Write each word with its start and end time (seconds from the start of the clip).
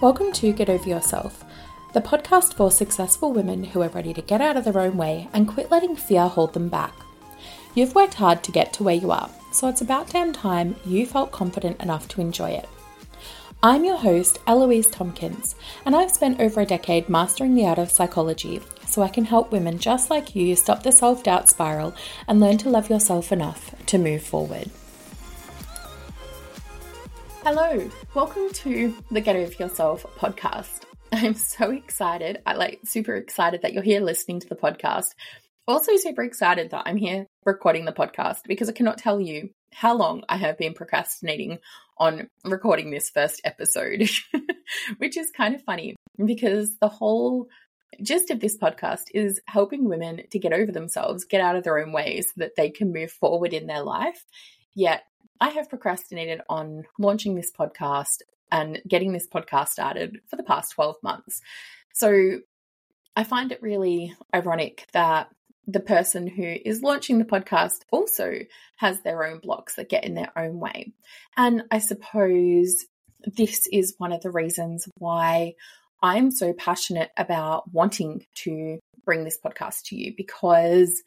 Welcome 0.00 0.30
to 0.34 0.52
Get 0.52 0.70
Over 0.70 0.88
Yourself, 0.88 1.44
the 1.92 2.00
podcast 2.00 2.54
for 2.54 2.70
successful 2.70 3.32
women 3.32 3.64
who 3.64 3.82
are 3.82 3.88
ready 3.88 4.14
to 4.14 4.22
get 4.22 4.40
out 4.40 4.56
of 4.56 4.62
their 4.62 4.78
own 4.78 4.96
way 4.96 5.28
and 5.32 5.48
quit 5.48 5.72
letting 5.72 5.96
fear 5.96 6.28
hold 6.28 6.52
them 6.52 6.68
back. 6.68 6.94
You've 7.74 7.96
worked 7.96 8.14
hard 8.14 8.44
to 8.44 8.52
get 8.52 8.72
to 8.74 8.84
where 8.84 8.94
you 8.94 9.10
are, 9.10 9.28
so 9.50 9.66
it's 9.68 9.80
about 9.80 10.10
damn 10.10 10.32
time 10.32 10.76
you 10.86 11.04
felt 11.04 11.32
confident 11.32 11.82
enough 11.82 12.06
to 12.08 12.20
enjoy 12.20 12.50
it. 12.50 12.68
I'm 13.60 13.84
your 13.84 13.96
host, 13.96 14.38
Eloise 14.46 14.86
Tomkins, 14.86 15.56
and 15.84 15.96
I've 15.96 16.12
spent 16.12 16.40
over 16.40 16.60
a 16.60 16.64
decade 16.64 17.08
mastering 17.08 17.56
the 17.56 17.66
art 17.66 17.78
of 17.78 17.90
psychology 17.90 18.60
so 18.86 19.02
I 19.02 19.08
can 19.08 19.24
help 19.24 19.50
women 19.50 19.80
just 19.80 20.10
like 20.10 20.36
you 20.36 20.54
stop 20.54 20.84
the 20.84 20.92
self 20.92 21.24
doubt 21.24 21.48
spiral 21.48 21.92
and 22.28 22.38
learn 22.38 22.58
to 22.58 22.70
love 22.70 22.88
yourself 22.88 23.32
enough 23.32 23.74
to 23.86 23.98
move 23.98 24.22
forward. 24.22 24.70
Hello, 27.42 27.88
welcome 28.14 28.50
to 28.52 28.94
the 29.10 29.20
Get 29.20 29.36
Over 29.36 29.52
Yourself 29.52 30.04
podcast. 30.18 30.82
I'm 31.12 31.34
so 31.34 31.70
excited. 31.70 32.42
I 32.44 32.54
like 32.54 32.80
super 32.84 33.14
excited 33.14 33.62
that 33.62 33.72
you're 33.72 33.82
here 33.82 34.00
listening 34.00 34.40
to 34.40 34.48
the 34.48 34.56
podcast. 34.56 35.14
Also, 35.66 35.96
super 35.96 36.22
excited 36.22 36.70
that 36.70 36.82
I'm 36.86 36.96
here 36.96 37.26
recording 37.46 37.84
the 37.84 37.92
podcast 37.92 38.40
because 38.46 38.68
I 38.68 38.72
cannot 38.72 38.98
tell 38.98 39.20
you 39.20 39.50
how 39.72 39.96
long 39.96 40.24
I 40.28 40.36
have 40.36 40.58
been 40.58 40.74
procrastinating 40.74 41.58
on 41.96 42.28
recording 42.44 42.90
this 42.90 43.08
first 43.08 43.40
episode, 43.44 44.08
which 44.98 45.16
is 45.16 45.30
kind 45.30 45.54
of 45.54 45.62
funny 45.62 45.94
because 46.22 46.76
the 46.78 46.88
whole 46.88 47.48
gist 48.02 48.30
of 48.30 48.40
this 48.40 48.58
podcast 48.58 49.04
is 49.14 49.40
helping 49.46 49.88
women 49.88 50.22
to 50.30 50.38
get 50.38 50.52
over 50.52 50.72
themselves, 50.72 51.24
get 51.24 51.40
out 51.40 51.56
of 51.56 51.64
their 51.64 51.78
own 51.78 51.92
ways 51.92 52.26
so 52.26 52.32
that 52.38 52.56
they 52.56 52.68
can 52.68 52.92
move 52.92 53.12
forward 53.12 53.54
in 53.54 53.66
their 53.66 53.82
life. 53.82 54.24
Yet 54.74 55.02
I 55.40 55.50
have 55.50 55.68
procrastinated 55.68 56.40
on 56.48 56.84
launching 56.98 57.34
this 57.34 57.52
podcast 57.52 58.22
and 58.50 58.80
getting 58.86 59.12
this 59.12 59.26
podcast 59.26 59.68
started 59.68 60.20
for 60.26 60.36
the 60.36 60.42
past 60.42 60.72
12 60.72 60.96
months. 61.02 61.40
So 61.92 62.40
I 63.16 63.24
find 63.24 63.52
it 63.52 63.62
really 63.62 64.14
ironic 64.34 64.86
that 64.92 65.28
the 65.66 65.80
person 65.80 66.26
who 66.26 66.56
is 66.64 66.82
launching 66.82 67.18
the 67.18 67.24
podcast 67.24 67.80
also 67.92 68.38
has 68.76 69.02
their 69.02 69.24
own 69.24 69.38
blocks 69.38 69.74
that 69.74 69.90
get 69.90 70.04
in 70.04 70.14
their 70.14 70.32
own 70.36 70.58
way. 70.60 70.92
And 71.36 71.64
I 71.70 71.78
suppose 71.78 72.86
this 73.26 73.66
is 73.70 73.94
one 73.98 74.12
of 74.12 74.22
the 74.22 74.30
reasons 74.30 74.88
why 74.96 75.54
I'm 76.02 76.30
so 76.30 76.52
passionate 76.52 77.10
about 77.16 77.70
wanting 77.72 78.24
to 78.36 78.78
bring 79.04 79.24
this 79.24 79.38
podcast 79.44 79.82
to 79.86 79.96
you 79.96 80.14
because 80.16 81.02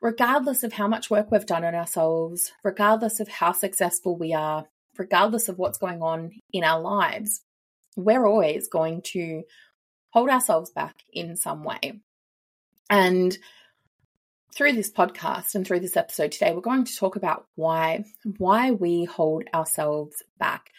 regardless 0.00 0.62
of 0.62 0.72
how 0.72 0.86
much 0.86 1.10
work 1.10 1.30
we've 1.30 1.46
done 1.46 1.64
on 1.64 1.74
ourselves, 1.74 2.52
regardless 2.62 3.20
of 3.20 3.28
how 3.28 3.52
successful 3.52 4.16
we 4.16 4.32
are, 4.32 4.66
regardless 4.96 5.48
of 5.48 5.58
what's 5.58 5.78
going 5.78 6.02
on 6.02 6.32
in 6.52 6.64
our 6.64 6.80
lives, 6.80 7.42
we're 7.96 8.26
always 8.26 8.68
going 8.68 9.02
to 9.02 9.42
hold 10.10 10.30
ourselves 10.30 10.70
back 10.70 10.96
in 11.12 11.36
some 11.36 11.64
way. 11.64 12.00
And 12.90 13.36
through 14.54 14.72
this 14.72 14.90
podcast 14.90 15.54
and 15.54 15.66
through 15.66 15.80
this 15.80 15.96
episode 15.96 16.32
today, 16.32 16.52
we're 16.52 16.60
going 16.60 16.84
to 16.84 16.96
talk 16.96 17.16
about 17.16 17.46
why 17.54 18.04
why 18.38 18.70
we 18.70 19.04
hold 19.04 19.44
ourselves 19.52 20.22
back 20.38 20.70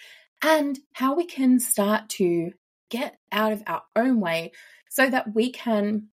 and 0.41 0.79
how 0.93 1.15
we 1.15 1.25
can 1.25 1.59
start 1.59 2.09
to 2.09 2.51
get 2.89 3.17
out 3.31 3.53
of 3.53 3.63
our 3.67 3.83
own 3.95 4.19
way 4.19 4.51
so 4.89 5.09
that 5.09 5.35
we 5.35 5.51
can 5.51 6.07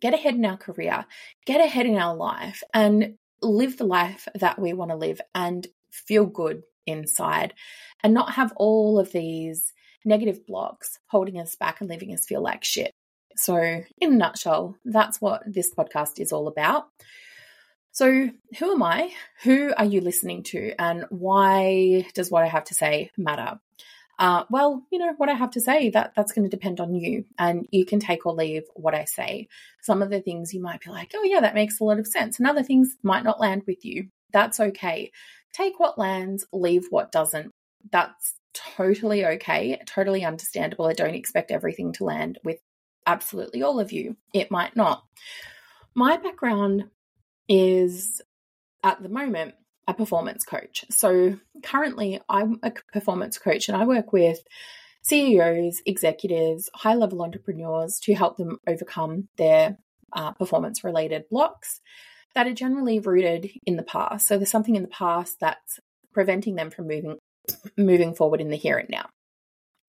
get 0.00 0.14
ahead 0.14 0.34
in 0.34 0.44
our 0.44 0.56
career, 0.56 1.04
get 1.46 1.60
ahead 1.60 1.86
in 1.86 1.96
our 1.96 2.14
life, 2.14 2.62
and 2.74 3.14
live 3.42 3.76
the 3.76 3.84
life 3.84 4.28
that 4.34 4.58
we 4.58 4.72
want 4.72 4.90
to 4.90 4.96
live 4.96 5.20
and 5.34 5.66
feel 5.90 6.26
good 6.26 6.62
inside 6.86 7.54
and 8.02 8.14
not 8.14 8.32
have 8.32 8.52
all 8.56 8.98
of 8.98 9.12
these 9.12 9.72
negative 10.04 10.46
blocks 10.46 10.98
holding 11.06 11.38
us 11.38 11.54
back 11.54 11.80
and 11.80 11.90
leaving 11.90 12.12
us 12.12 12.26
feel 12.26 12.42
like 12.42 12.64
shit. 12.64 12.92
So, 13.36 13.56
in 13.56 14.12
a 14.12 14.16
nutshell, 14.16 14.76
that's 14.84 15.20
what 15.20 15.42
this 15.46 15.72
podcast 15.74 16.18
is 16.18 16.32
all 16.32 16.48
about. 16.48 16.88
So, 17.92 18.30
who 18.58 18.72
am 18.72 18.82
I? 18.82 19.12
Who 19.42 19.72
are 19.76 19.84
you 19.84 20.00
listening 20.00 20.42
to? 20.44 20.72
And 20.78 21.04
why 21.10 22.06
does 22.14 22.30
what 22.30 22.44
I 22.44 22.48
have 22.48 22.64
to 22.64 22.74
say 22.74 23.10
matter? 23.16 23.60
Uh, 24.20 24.44
well, 24.50 24.86
you 24.90 24.98
know 24.98 25.14
what 25.16 25.30
I 25.30 25.32
have 25.32 25.52
to 25.52 25.62
say 25.62 25.88
that 25.90 26.12
that's 26.14 26.32
going 26.32 26.44
to 26.44 26.54
depend 26.54 26.78
on 26.78 26.94
you, 26.94 27.24
and 27.38 27.66
you 27.70 27.86
can 27.86 28.00
take 28.00 28.26
or 28.26 28.34
leave 28.34 28.64
what 28.74 28.94
I 28.94 29.06
say. 29.06 29.48
Some 29.80 30.02
of 30.02 30.10
the 30.10 30.20
things 30.20 30.52
you 30.52 30.60
might 30.60 30.82
be 30.82 30.90
like, 30.90 31.12
"Oh 31.16 31.24
yeah, 31.24 31.40
that 31.40 31.54
makes 31.54 31.80
a 31.80 31.84
lot 31.84 31.98
of 31.98 32.06
sense," 32.06 32.38
and 32.38 32.46
other 32.46 32.62
things 32.62 32.98
might 33.02 33.24
not 33.24 33.40
land 33.40 33.62
with 33.66 33.82
you. 33.82 34.08
That's 34.30 34.60
okay. 34.60 35.10
Take 35.54 35.80
what 35.80 35.98
lands, 35.98 36.46
leave 36.52 36.88
what 36.90 37.10
doesn't. 37.10 37.50
That's 37.90 38.34
totally 38.52 39.24
okay, 39.24 39.80
totally 39.86 40.22
understandable. 40.22 40.86
I 40.86 40.92
don't 40.92 41.14
expect 41.14 41.50
everything 41.50 41.92
to 41.94 42.04
land 42.04 42.38
with 42.44 42.58
absolutely 43.06 43.62
all 43.62 43.80
of 43.80 43.90
you. 43.90 44.16
It 44.34 44.50
might 44.50 44.76
not. 44.76 45.02
My 45.94 46.18
background 46.18 46.90
is 47.48 48.20
at 48.84 49.02
the 49.02 49.08
moment 49.08 49.54
a 49.90 49.94
performance 49.94 50.44
coach. 50.44 50.84
So 50.90 51.38
currently, 51.62 52.20
I'm 52.28 52.58
a 52.62 52.72
performance 52.92 53.38
coach 53.38 53.68
and 53.68 53.76
I 53.76 53.84
work 53.84 54.12
with 54.12 54.40
CEOs, 55.02 55.82
executives, 55.86 56.70
high 56.74 56.94
level 56.94 57.22
entrepreneurs 57.22 57.98
to 58.00 58.14
help 58.14 58.36
them 58.36 58.58
overcome 58.66 59.28
their 59.36 59.78
uh, 60.12 60.32
performance 60.32 60.84
related 60.84 61.24
blocks 61.30 61.80
that 62.34 62.46
are 62.46 62.54
generally 62.54 63.00
rooted 63.00 63.50
in 63.66 63.76
the 63.76 63.82
past. 63.82 64.28
So 64.28 64.36
there's 64.36 64.50
something 64.50 64.76
in 64.76 64.82
the 64.82 64.88
past 64.88 65.38
that's 65.40 65.80
preventing 66.12 66.56
them 66.56 66.70
from 66.70 66.86
moving 66.86 67.18
moving 67.76 68.14
forward 68.14 68.40
in 68.40 68.50
the 68.50 68.56
here 68.56 68.78
and 68.78 68.88
now. 68.88 69.08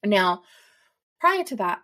Now, 0.04 0.42
prior 1.20 1.44
to 1.44 1.56
that, 1.58 1.82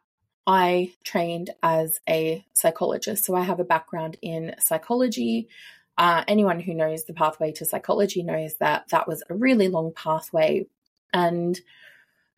I 0.48 0.94
trained 1.04 1.52
as 1.62 2.00
a 2.10 2.46
psychologist. 2.54 3.26
So 3.26 3.36
I 3.36 3.42
have 3.42 3.60
a 3.60 3.66
background 3.66 4.18
in 4.22 4.56
psychology, 4.60 5.50
uh, 5.98 6.24
anyone 6.28 6.60
who 6.60 6.74
knows 6.74 7.06
the 7.06 7.14
pathway 7.14 7.52
to 7.54 7.66
psychology 7.66 8.24
knows 8.24 8.56
that 8.60 8.88
that 8.90 9.08
was 9.08 9.24
a 9.30 9.36
really 9.36 9.68
long 9.68 9.94
pathway. 9.96 10.66
And 11.14 11.60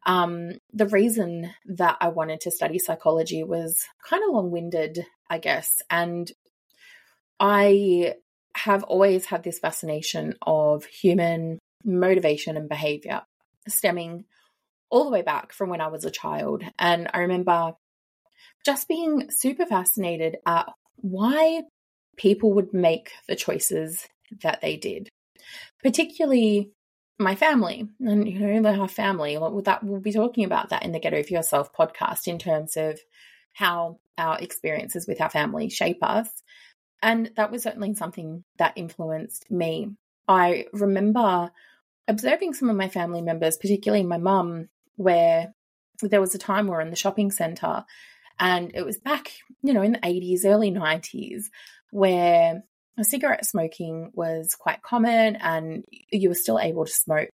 um, 0.06 0.54
the 0.72 0.88
reason 0.88 1.52
that 1.66 1.98
I 2.00 2.10
wanted 2.10 2.42
to 2.42 2.52
study 2.52 2.80
psychology 2.80 3.44
was 3.44 3.86
kind 4.04 4.24
of 4.24 4.34
long 4.34 4.52
winded, 4.52 5.06
I 5.30 5.40
guess. 5.40 5.82
And 5.90 6.32
I 7.40 8.16
have 8.56 8.84
always 8.84 9.26
had 9.26 9.44
this 9.44 9.60
fascination 9.60 10.36
of 10.42 10.86
human 10.86 11.60
motivation 11.84 12.58
and 12.58 12.68
behavior 12.70 13.22
stemming 13.68 14.26
all 14.90 15.04
the 15.04 15.12
way 15.12 15.22
back 15.22 15.54
from 15.54 15.70
when 15.70 15.82
I 15.82 15.88
was 15.88 16.06
a 16.06 16.12
child. 16.12 16.64
And 16.78 17.10
I 17.14 17.20
remember 17.20 17.74
just 18.66 18.88
being 18.88 19.30
super 19.32 19.66
fascinated 19.66 20.38
at 20.46 20.68
why 20.96 21.64
people 22.20 22.54
would 22.54 22.74
make 22.74 23.12
the 23.28 23.36
choices 23.36 24.08
that 24.44 24.60
they 24.62 24.76
did, 24.76 25.10
particularly 25.82 26.72
my 27.18 27.34
family. 27.34 27.88
And, 28.02 28.28
you 28.28 28.40
know, 28.40 28.70
our 28.70 28.88
family, 28.88 29.38
that 29.64 29.84
we'll 29.84 30.02
be 30.02 30.12
talking 30.12 30.44
about 30.44 30.70
that 30.70 30.84
in 30.84 30.92
the 30.92 31.00
Get 31.00 31.14
Over 31.14 31.30
Yourself 31.30 31.74
podcast 31.74 32.28
in 32.28 32.38
terms 32.38 32.78
of 32.78 33.00
how 33.54 34.00
our 34.18 34.38
experiences 34.38 35.08
with 35.08 35.22
our 35.22 35.30
family 35.30 35.70
shape 35.70 36.04
us. 36.04 36.30
And 37.02 37.32
that 37.38 37.52
was 37.52 37.64
certainly 37.64 37.96
something 37.96 38.44
that 38.58 38.74
influenced 38.76 39.50
me. 39.50 39.96
I 40.28 40.66
remember 40.74 41.52
observing 42.08 42.54
some 42.54 42.70
of 42.70 42.76
my 42.76 42.90
family 42.90 43.22
members, 43.22 43.56
particularly 43.56 44.04
my 44.04 44.18
mum, 44.18 44.68
where 44.98 45.54
there 46.02 46.20
was 46.20 46.36
a 46.36 46.40
time 46.40 46.66
we 46.66 46.72
were 46.72 46.82
in 46.82 46.90
the 46.90 46.98
shopping 46.98 47.32
centre 47.32 47.86
and 48.40 48.72
it 48.74 48.86
was 48.86 48.98
back, 48.98 49.32
you 49.62 49.74
know, 49.74 49.82
in 49.82 49.94
the 49.94 50.00
80s, 50.00 50.46
early 50.46 50.72
90s, 50.72 51.46
where 51.92 52.64
cigarette 53.04 53.46
smoking 53.46 54.12
was 54.14 54.56
quite 54.60 54.82
common 54.82 55.38
and 55.38 55.86
you 56.12 56.30
were 56.30 56.36
still 56.36 56.60
able 56.60 56.86
to 56.86 56.92
smoke 56.92 57.30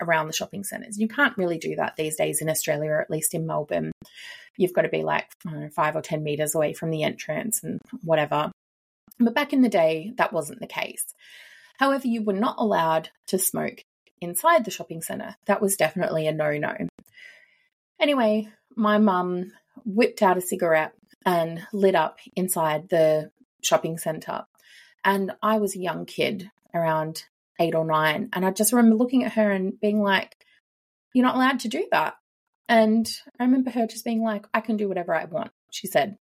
around 0.00 0.26
the 0.26 0.32
shopping 0.32 0.64
centres. 0.64 0.98
You 0.98 1.08
can't 1.08 1.36
really 1.36 1.58
do 1.58 1.76
that 1.76 1.96
these 1.96 2.16
days 2.16 2.40
in 2.40 2.48
Australia, 2.48 2.90
or 2.90 3.00
at 3.00 3.10
least 3.10 3.34
in 3.34 3.46
Melbourne. 3.46 3.92
You've 4.56 4.72
got 4.72 4.82
to 4.82 4.88
be 4.88 5.02
like 5.02 5.26
know, 5.44 5.68
five 5.74 5.96
or 5.96 6.02
10 6.02 6.22
metres 6.22 6.54
away 6.54 6.72
from 6.72 6.90
the 6.90 7.02
entrance 7.02 7.62
and 7.62 7.80
whatever. 8.02 8.50
But 9.18 9.34
back 9.34 9.52
in 9.52 9.62
the 9.62 9.68
day, 9.68 10.12
that 10.16 10.32
wasn't 10.32 10.60
the 10.60 10.66
case. 10.66 11.04
However, 11.78 12.06
you 12.06 12.22
were 12.22 12.32
not 12.32 12.56
allowed 12.58 13.10
to 13.28 13.38
smoke 13.38 13.82
inside 14.20 14.64
the 14.64 14.70
shopping 14.70 15.02
centre. 15.02 15.36
That 15.46 15.60
was 15.60 15.76
definitely 15.76 16.26
a 16.26 16.32
no 16.32 16.56
no. 16.56 16.74
Anyway, 18.00 18.48
my 18.76 18.98
mum 18.98 19.52
whipped 19.84 20.22
out 20.22 20.38
a 20.38 20.40
cigarette 20.40 20.92
and 21.26 21.66
lit 21.72 21.94
up 21.94 22.18
inside 22.36 22.88
the 22.88 23.30
shopping 23.64 23.98
centre. 23.98 24.44
And 25.04 25.32
I 25.42 25.58
was 25.58 25.74
a 25.74 25.80
young 25.80 26.06
kid, 26.06 26.50
around 26.74 27.24
eight 27.60 27.74
or 27.74 27.84
nine. 27.84 28.30
And 28.32 28.44
I 28.44 28.50
just 28.50 28.72
remember 28.72 28.96
looking 28.96 29.24
at 29.24 29.32
her 29.34 29.50
and 29.50 29.78
being 29.80 30.00
like, 30.00 30.34
You're 31.14 31.24
not 31.24 31.36
allowed 31.36 31.60
to 31.60 31.68
do 31.68 31.86
that. 31.90 32.14
And 32.68 33.08
I 33.38 33.44
remember 33.44 33.70
her 33.70 33.86
just 33.86 34.04
being 34.04 34.22
like, 34.22 34.46
I 34.54 34.60
can 34.60 34.76
do 34.76 34.88
whatever 34.88 35.14
I 35.14 35.26
want, 35.26 35.50
she 35.70 35.86
said. 35.86 36.16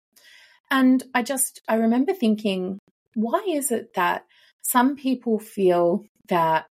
And 0.72 1.04
I 1.14 1.24
just, 1.24 1.62
I 1.68 1.76
remember 1.76 2.14
thinking, 2.14 2.80
why 3.16 3.44
is 3.50 3.72
it 3.72 3.94
that 3.96 4.26
some 4.62 4.96
people 4.96 5.40
feel 5.40 6.06
that 6.30 6.68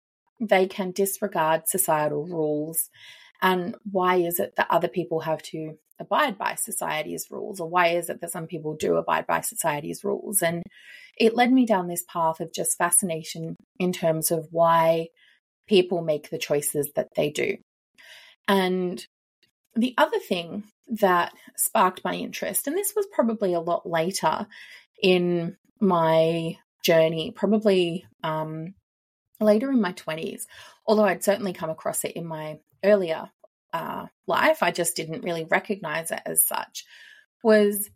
they 0.42 0.68
can 0.68 0.92
disregard 0.92 1.68
societal 1.68 2.25
rules 2.25 2.89
And 3.42 3.75
why 3.92 4.16
is 4.16 4.39
it 4.39 4.56
that 4.56 4.68
other 4.69 4.88
people 4.88 5.19
have 5.21 5.44
to 5.44 5.77
abide 6.00 6.38
by 6.38 6.56
society's 6.56 7.28
rules? 7.30 7.60
Or 7.60 7.69
why 7.69 7.90
is 7.90 8.10
it 8.10 8.22
that 8.22 8.31
some 8.31 8.48
people 8.48 8.75
do 8.75 8.95
abide 8.95 9.28
by 9.28 9.42
society's 9.42 10.04
rules? 10.04 10.42
And 10.42 10.63
it 11.18 11.36
led 11.36 11.51
me 11.51 11.66
down 11.66 11.88
this 11.88 12.04
path 12.07 12.40
of 12.40 12.54
just 12.54 12.78
fascination 12.78 13.56
in 13.80 13.94
terms 13.94 14.31
of 14.31 14.48
why 14.51 15.07
people 15.68 16.01
make 16.01 16.30
the 16.30 16.38
choices 16.38 16.92
that 16.95 17.10
they 17.16 17.30
do. 17.30 17.57
And 18.48 19.06
the 19.75 19.94
other 19.98 20.19
thing 20.19 20.66
that 20.88 21.34
sparked 21.56 22.04
my 22.04 22.16
interest, 22.16 22.68
and 22.68 22.78
this 22.78 22.94
was 22.95 23.07
probably 23.13 23.54
a 23.54 23.60
lot 23.60 23.90
later 23.90 24.48
in 25.01 25.57
my 25.80 26.57
journey, 26.84 27.31
probably 27.31 28.06
um, 28.24 28.74
later 29.40 29.72
in 29.72 29.81
my 29.81 29.94
20s, 29.94 30.44
although 30.86 31.06
I'd 31.06 31.24
certainly 31.24 31.54
come 31.54 31.69
across 31.69 32.04
it 32.04 32.12
in 32.13 32.25
my 32.25 32.60
earlier 32.84 33.30
uh, 33.73 34.05
life, 34.27 34.61
I 34.61 34.71
just 34.71 34.95
didn't 34.95 35.23
really 35.23 35.45
recognize 35.45 36.11
it 36.11 36.21
as 36.25 36.45
such, 36.45 36.85
was 37.43 37.89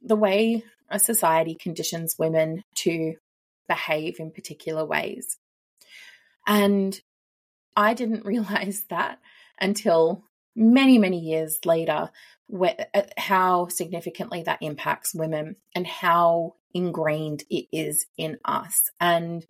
the 0.00 0.16
way 0.16 0.64
a 0.88 0.98
society 0.98 1.54
conditions 1.54 2.16
women 2.18 2.62
to 2.76 3.16
behave 3.68 4.20
in 4.20 4.30
particular 4.30 4.84
ways. 4.84 5.36
And 6.46 6.98
I 7.76 7.94
didn't 7.94 8.24
realize 8.24 8.84
that 8.88 9.18
until 9.60 10.24
many, 10.56 10.98
many 10.98 11.18
years 11.18 11.58
later, 11.64 12.10
where, 12.46 12.86
uh, 12.94 13.02
how 13.18 13.68
significantly 13.68 14.42
that 14.44 14.62
impacts 14.62 15.14
women 15.14 15.56
and 15.74 15.86
how 15.86 16.54
ingrained 16.72 17.44
it 17.50 17.66
is 17.72 18.06
in 18.16 18.38
us. 18.44 18.90
And 19.00 19.44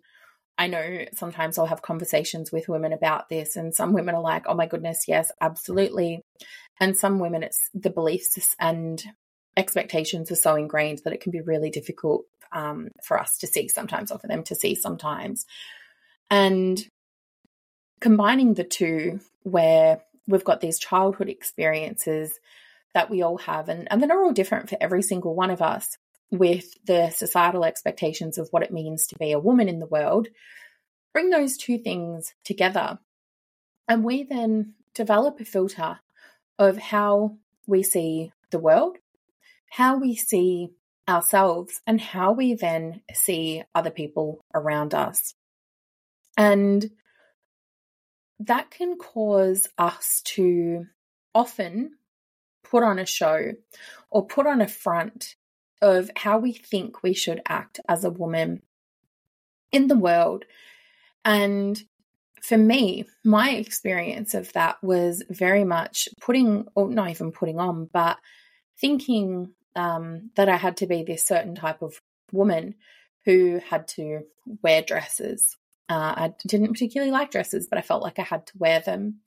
I 0.59 0.67
know 0.67 1.05
sometimes 1.13 1.57
I'll 1.57 1.65
have 1.67 1.81
conversations 1.81 2.51
with 2.51 2.67
women 2.67 2.91
about 2.91 3.29
this, 3.29 3.55
and 3.55 3.73
some 3.73 3.93
women 3.93 4.13
are 4.13 4.21
like, 4.21 4.43
oh 4.45 4.53
my 4.53 4.65
goodness, 4.65 5.05
yes, 5.07 5.31
absolutely. 5.39 6.21
And 6.81 6.97
some 6.97 7.17
women, 7.17 7.43
it's 7.43 7.69
the 7.73 7.89
beliefs 7.89 8.55
and 8.59 9.01
expectations 9.55 10.29
are 10.31 10.35
so 10.35 10.55
ingrained 10.55 10.99
that 11.05 11.13
it 11.13 11.21
can 11.21 11.31
be 11.31 11.39
really 11.39 11.69
difficult 11.69 12.25
um, 12.51 12.89
for 13.01 13.17
us 13.17 13.37
to 13.37 13.47
see 13.47 13.69
sometimes, 13.69 14.11
or 14.11 14.19
for 14.19 14.27
them 14.27 14.43
to 14.43 14.55
see 14.55 14.75
sometimes. 14.75 15.45
And 16.29 16.85
combining 18.01 18.53
the 18.53 18.65
two, 18.65 19.21
where 19.43 20.01
we've 20.27 20.43
got 20.43 20.59
these 20.59 20.77
childhood 20.77 21.29
experiences 21.29 22.37
that 22.93 23.09
we 23.09 23.21
all 23.21 23.37
have, 23.37 23.69
and, 23.69 23.87
and 23.89 24.03
they're 24.03 24.21
all 24.21 24.33
different 24.33 24.69
for 24.69 24.77
every 24.81 25.03
single 25.03 25.35
one 25.35 25.51
of 25.51 25.61
us 25.61 25.97
with 26.31 26.73
the 26.85 27.09
societal 27.09 27.65
expectations 27.65 28.37
of 28.37 28.49
what 28.51 28.63
it 28.63 28.71
means 28.71 29.07
to 29.07 29.17
be 29.17 29.31
a 29.31 29.39
woman 29.39 29.67
in 29.67 29.79
the 29.79 29.87
world, 29.87 30.27
bring 31.13 31.29
those 31.29 31.57
two 31.57 31.77
things 31.77 32.33
together. 32.43 32.99
And 33.87 34.03
we 34.03 34.23
then 34.23 34.73
develop 34.93 35.39
a 35.39 35.45
filter 35.45 35.99
of 36.59 36.77
how 36.77 37.37
we 37.65 37.83
see 37.83 38.31
the 38.51 38.59
world, 38.59 38.97
how 39.71 39.97
we 39.97 40.15
see 40.15 40.69
ourselves, 41.07 41.81
and 41.87 41.99
how 41.99 42.31
we 42.33 42.53
then 42.53 43.01
see 43.13 43.63
other 43.73 43.89
people 43.89 44.45
around 44.53 44.93
us. 44.93 45.33
And 46.37 46.91
that 48.39 48.71
can 48.71 48.97
cause 48.97 49.67
us 49.77 50.21
to 50.23 50.85
often 51.33 51.91
put 52.63 52.83
on 52.83 52.99
a 52.99 53.05
show 53.05 53.53
or 54.09 54.25
put 54.25 54.47
on 54.47 54.61
a 54.61 54.67
front 54.67 55.35
of 55.81 56.11
how 56.15 56.37
we 56.37 56.53
think 56.53 57.03
we 57.03 57.13
should 57.13 57.41
act 57.47 57.79
as 57.87 58.03
a 58.03 58.09
woman 58.09 58.61
in 59.71 59.87
the 59.87 59.97
world. 59.97 60.45
And 61.23 61.81
for 62.41 62.57
me, 62.57 63.05
my 63.23 63.51
experience 63.51 64.33
of 64.33 64.51
that 64.53 64.81
was 64.83 65.23
very 65.29 65.63
much 65.63 66.09
putting, 66.21 66.65
or 66.75 66.89
not 66.89 67.09
even 67.09 67.31
putting 67.31 67.59
on, 67.59 67.89
but 67.91 68.17
thinking 68.79 69.53
um, 69.75 70.31
that 70.35 70.49
I 70.49 70.55
had 70.55 70.77
to 70.77 70.87
be 70.87 71.03
this 71.03 71.25
certain 71.25 71.55
type 71.55 71.81
of 71.81 72.01
woman 72.31 72.75
who 73.25 73.61
had 73.69 73.87
to 73.89 74.21
wear 74.61 74.81
dresses. 74.81 75.57
Uh, 75.89 76.13
I 76.15 76.33
didn't 76.47 76.73
particularly 76.73 77.11
like 77.11 77.31
dresses, 77.31 77.67
but 77.67 77.77
I 77.77 77.81
felt 77.81 78.03
like 78.03 78.19
I 78.19 78.23
had 78.23 78.47
to 78.47 78.57
wear 78.57 78.79
them 78.79 79.19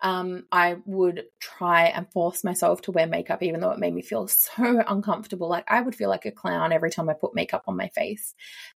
um, 0.00 0.44
I 0.52 0.76
would 0.86 1.24
try 1.40 1.86
and 1.86 2.10
force 2.12 2.44
myself 2.44 2.82
to 2.82 2.92
wear 2.92 3.06
makeup, 3.06 3.42
even 3.42 3.60
though 3.60 3.70
it 3.70 3.78
made 3.78 3.94
me 3.94 4.02
feel 4.02 4.28
so 4.28 4.82
uncomfortable. 4.86 5.48
Like 5.48 5.64
I 5.68 5.80
would 5.80 5.94
feel 5.94 6.08
like 6.08 6.26
a 6.26 6.30
clown 6.30 6.72
every 6.72 6.90
time 6.90 7.08
I 7.08 7.14
put 7.14 7.34
makeup 7.34 7.64
on 7.66 7.76
my 7.76 7.88
face, 7.88 8.34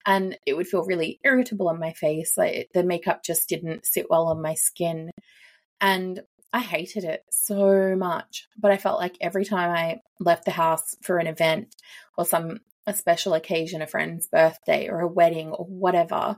and 0.05 0.37
it 0.45 0.55
would 0.55 0.67
feel 0.67 0.85
really 0.85 1.19
irritable 1.23 1.69
on 1.69 1.79
my 1.79 1.93
face. 1.93 2.33
Like 2.37 2.69
the 2.73 2.83
makeup 2.83 3.23
just 3.23 3.49
didn't 3.49 3.85
sit 3.85 4.07
well 4.09 4.27
on 4.27 4.41
my 4.41 4.55
skin, 4.55 5.11
and 5.81 6.21
I 6.53 6.59
hated 6.59 7.03
it 7.03 7.23
so 7.31 7.95
much. 7.95 8.47
But 8.57 8.71
I 8.71 8.77
felt 8.77 8.99
like 8.99 9.15
every 9.21 9.45
time 9.45 9.71
I 9.71 9.99
left 10.19 10.45
the 10.45 10.51
house 10.51 10.95
for 11.03 11.17
an 11.19 11.27
event 11.27 11.75
or 12.17 12.25
some 12.25 12.59
a 12.87 12.93
special 12.93 13.35
occasion, 13.35 13.83
a 13.83 13.87
friend's 13.87 14.27
birthday 14.27 14.87
or 14.87 15.01
a 15.01 15.07
wedding 15.07 15.51
or 15.51 15.65
whatever, 15.65 16.37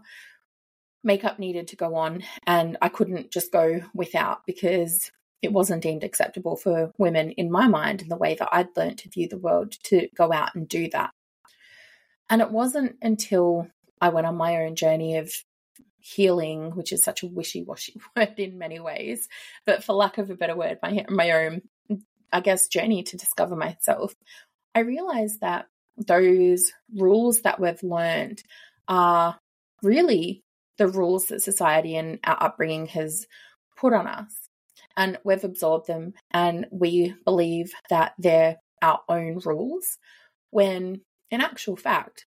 makeup 1.03 1.39
needed 1.39 1.67
to 1.69 1.75
go 1.75 1.95
on 1.95 2.23
and 2.45 2.77
I 2.81 2.89
couldn't 2.89 3.31
just 3.31 3.51
go 3.51 3.81
without 3.93 4.45
because 4.45 5.11
it 5.41 5.51
wasn't 5.51 5.81
deemed 5.81 6.03
acceptable 6.03 6.55
for 6.55 6.91
women 6.97 7.31
in 7.31 7.51
my 7.51 7.67
mind 7.67 8.01
in 8.01 8.09
the 8.09 8.17
way 8.17 8.35
that 8.35 8.49
I'd 8.51 8.75
learned 8.77 8.99
to 8.99 9.09
view 9.09 9.27
the 9.27 9.39
world 9.39 9.71
to 9.85 10.07
go 10.15 10.31
out 10.31 10.53
and 10.53 10.67
do 10.67 10.89
that. 10.91 11.11
And 12.29 12.41
it 12.41 12.51
wasn't 12.51 12.97
until 13.01 13.67
I 13.99 14.09
went 14.09 14.27
on 14.27 14.35
my 14.37 14.57
own 14.57 14.75
journey 14.75 15.17
of 15.17 15.33
healing, 15.99 16.71
which 16.71 16.91
is 16.91 17.03
such 17.03 17.23
a 17.23 17.27
wishy-washy 17.27 17.99
word 18.15 18.33
in 18.37 18.57
many 18.57 18.79
ways, 18.79 19.27
but 19.65 19.83
for 19.83 19.93
lack 19.93 20.17
of 20.17 20.29
a 20.29 20.35
better 20.35 20.55
word, 20.55 20.79
my 20.81 21.05
my 21.09 21.31
own 21.31 21.61
I 22.33 22.39
guess 22.39 22.67
journey 22.67 23.03
to 23.03 23.17
discover 23.17 23.55
myself, 23.55 24.13
I 24.73 24.79
realized 24.81 25.41
that 25.41 25.67
those 25.97 26.71
rules 26.95 27.41
that 27.41 27.59
we've 27.59 27.83
learned 27.83 28.41
are 28.87 29.37
really 29.83 30.43
the 30.77 30.87
rules 30.87 31.27
that 31.27 31.41
society 31.41 31.95
and 31.95 32.19
our 32.23 32.41
upbringing 32.41 32.87
has 32.87 33.27
put 33.77 33.93
on 33.93 34.07
us. 34.07 34.33
And 34.97 35.17
we've 35.23 35.43
absorbed 35.43 35.87
them 35.87 36.13
and 36.31 36.67
we 36.71 37.15
believe 37.25 37.73
that 37.89 38.13
they're 38.17 38.57
our 38.81 39.01
own 39.07 39.39
rules, 39.45 39.97
when 40.49 41.01
in 41.29 41.41
actual 41.41 41.75
fact, 41.75 42.25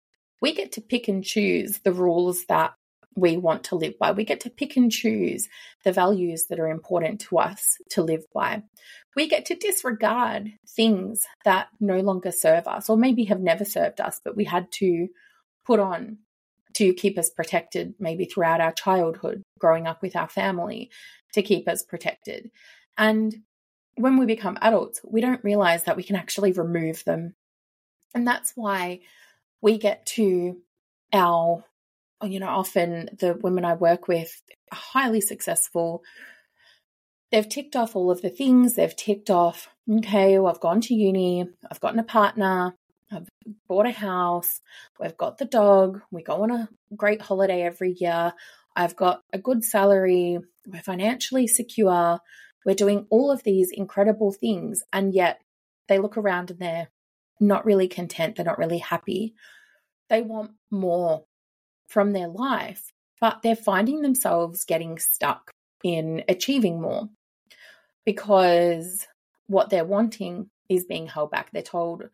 we 0.41 0.55
get 0.55 0.73
to 0.73 0.81
pick 0.81 1.09
and 1.09 1.25
choose 1.25 1.79
the 1.79 1.93
rules 1.93 2.45
that 2.47 2.75
we 3.17 3.37
want 3.37 3.65
to 3.65 3.77
live 3.77 3.99
by. 3.99 4.13
We 4.13 4.25
get 4.25 4.41
to 4.41 4.51
pick 4.51 4.77
and 4.77 4.93
choose 4.93 5.49
the 5.85 5.93
values 5.93 6.47
that 6.49 6.61
are 6.61 6.69
important 6.69 7.21
to 7.23 7.39
us 7.39 7.79
to 7.91 8.03
live 8.03 8.25
by. 8.33 8.63
We 9.17 9.27
get 9.29 9.47
to 9.47 9.55
disregard 9.55 10.53
things 10.69 11.27
that 11.45 11.69
no 11.81 12.01
longer 12.01 12.31
serve 12.31 12.67
us 12.69 12.91
or 12.91 12.97
maybe 12.97 13.25
have 13.25 13.41
never 13.41 13.65
served 13.65 14.01
us, 14.01 14.21
but 14.23 14.37
we 14.37 14.45
had 14.45 14.71
to 14.73 15.09
put 15.65 15.81
on 15.81 16.19
to 16.77 16.95
keep 16.95 17.19
us 17.19 17.31
protected, 17.31 17.95
maybe 17.99 18.25
throughout 18.25 18.61
our 18.61 18.73
childhood, 18.73 19.43
growing 19.59 19.87
up 19.87 20.03
with 20.03 20.15
our 20.15 20.29
family, 20.29 20.91
to 21.33 21.43
keep 21.43 21.69
us 21.69 21.83
protected. 21.83 22.51
And 22.97 23.35
when 23.97 24.19
we 24.19 24.27
become 24.27 24.59
adults, 24.61 25.01
we 25.03 25.21
don't 25.21 25.45
realize 25.45 25.85
that 25.85 25.97
we 25.97 26.03
can 26.03 26.17
actually 26.17 26.53
remove 26.53 27.05
them. 27.05 27.35
And 28.15 28.27
that's 28.27 28.53
why 28.55 29.01
we 29.63 29.79
get 29.79 30.07
to 30.07 30.59
our, 31.13 31.65
you 32.23 32.41
know, 32.41 32.49
often 32.49 33.11
the 33.19 33.35
women 33.35 33.65
I 33.65 33.75
work 33.75 34.07
with 34.07 34.43
highly 34.73 35.21
successful. 35.21 36.03
They've 37.33 37.49
ticked 37.49 37.75
off 37.75 37.97
all 37.97 38.11
of 38.11 38.23
the 38.23 38.31
things. 38.31 38.75
They've 38.75 38.95
ticked 38.95 39.31
off, 39.31 39.69
okay, 39.91 40.39
well, 40.39 40.53
I've 40.53 40.61
gone 40.61 40.81
to 40.83 40.95
uni, 40.95 41.49
I've 41.71 41.81
gotten 41.81 41.99
a 41.99 42.05
partner, 42.05 42.75
I've 43.11 43.29
bought 43.69 43.87
a 43.87 43.93
house, 43.93 44.61
we've 45.01 45.17
got 45.17 45.39
the 45.39 45.45
dog, 45.45 46.01
we 46.11 46.23
go 46.23 46.43
on 46.43 46.51
a 46.51 46.69
great 46.97 47.23
holiday 47.23 47.63
every 47.63 47.93
year, 47.93 48.33
I've 48.75 48.97
got 48.97 49.21
a 49.33 49.39
good 49.39 49.65
salary, 49.65 50.39
we're 50.67 50.83
financially 50.83 51.47
secure, 51.47 52.21
we're 52.65 52.75
doing 52.75 53.07
all 53.11 53.31
of 53.31 53.45
these 53.45 53.71
incredible 53.71 54.33
things, 54.33 54.83
and 54.93 55.15
yet 55.15 55.41
they 55.89 55.99
look 55.99 56.17
around 56.17 56.51
and 56.51 56.59
they're 56.59 56.89
not 57.39 57.65
really 57.65 57.89
content, 57.89 58.37
they're 58.37 58.45
not 58.45 58.59
really 58.59 58.79
happy. 58.79 59.35
They 60.09 60.23
want 60.23 60.53
more 60.71 61.25
from 61.89 62.13
their 62.13 62.29
life, 62.29 62.93
but 63.21 63.43
they're 63.43 63.57
finding 63.57 64.03
themselves 64.03 64.65
getting 64.65 64.99
stuck 64.99 65.51
in 65.85 66.25
achieving 66.29 66.81
more 66.81 67.09
because 68.05 69.07
what 69.47 69.71
they're 69.71 69.85
wanting 69.85 70.51
is 70.69 70.85
being 70.85 71.07
held 71.07 71.31
back. 71.31 71.51
They're 71.53 71.63
told 71.63 72.05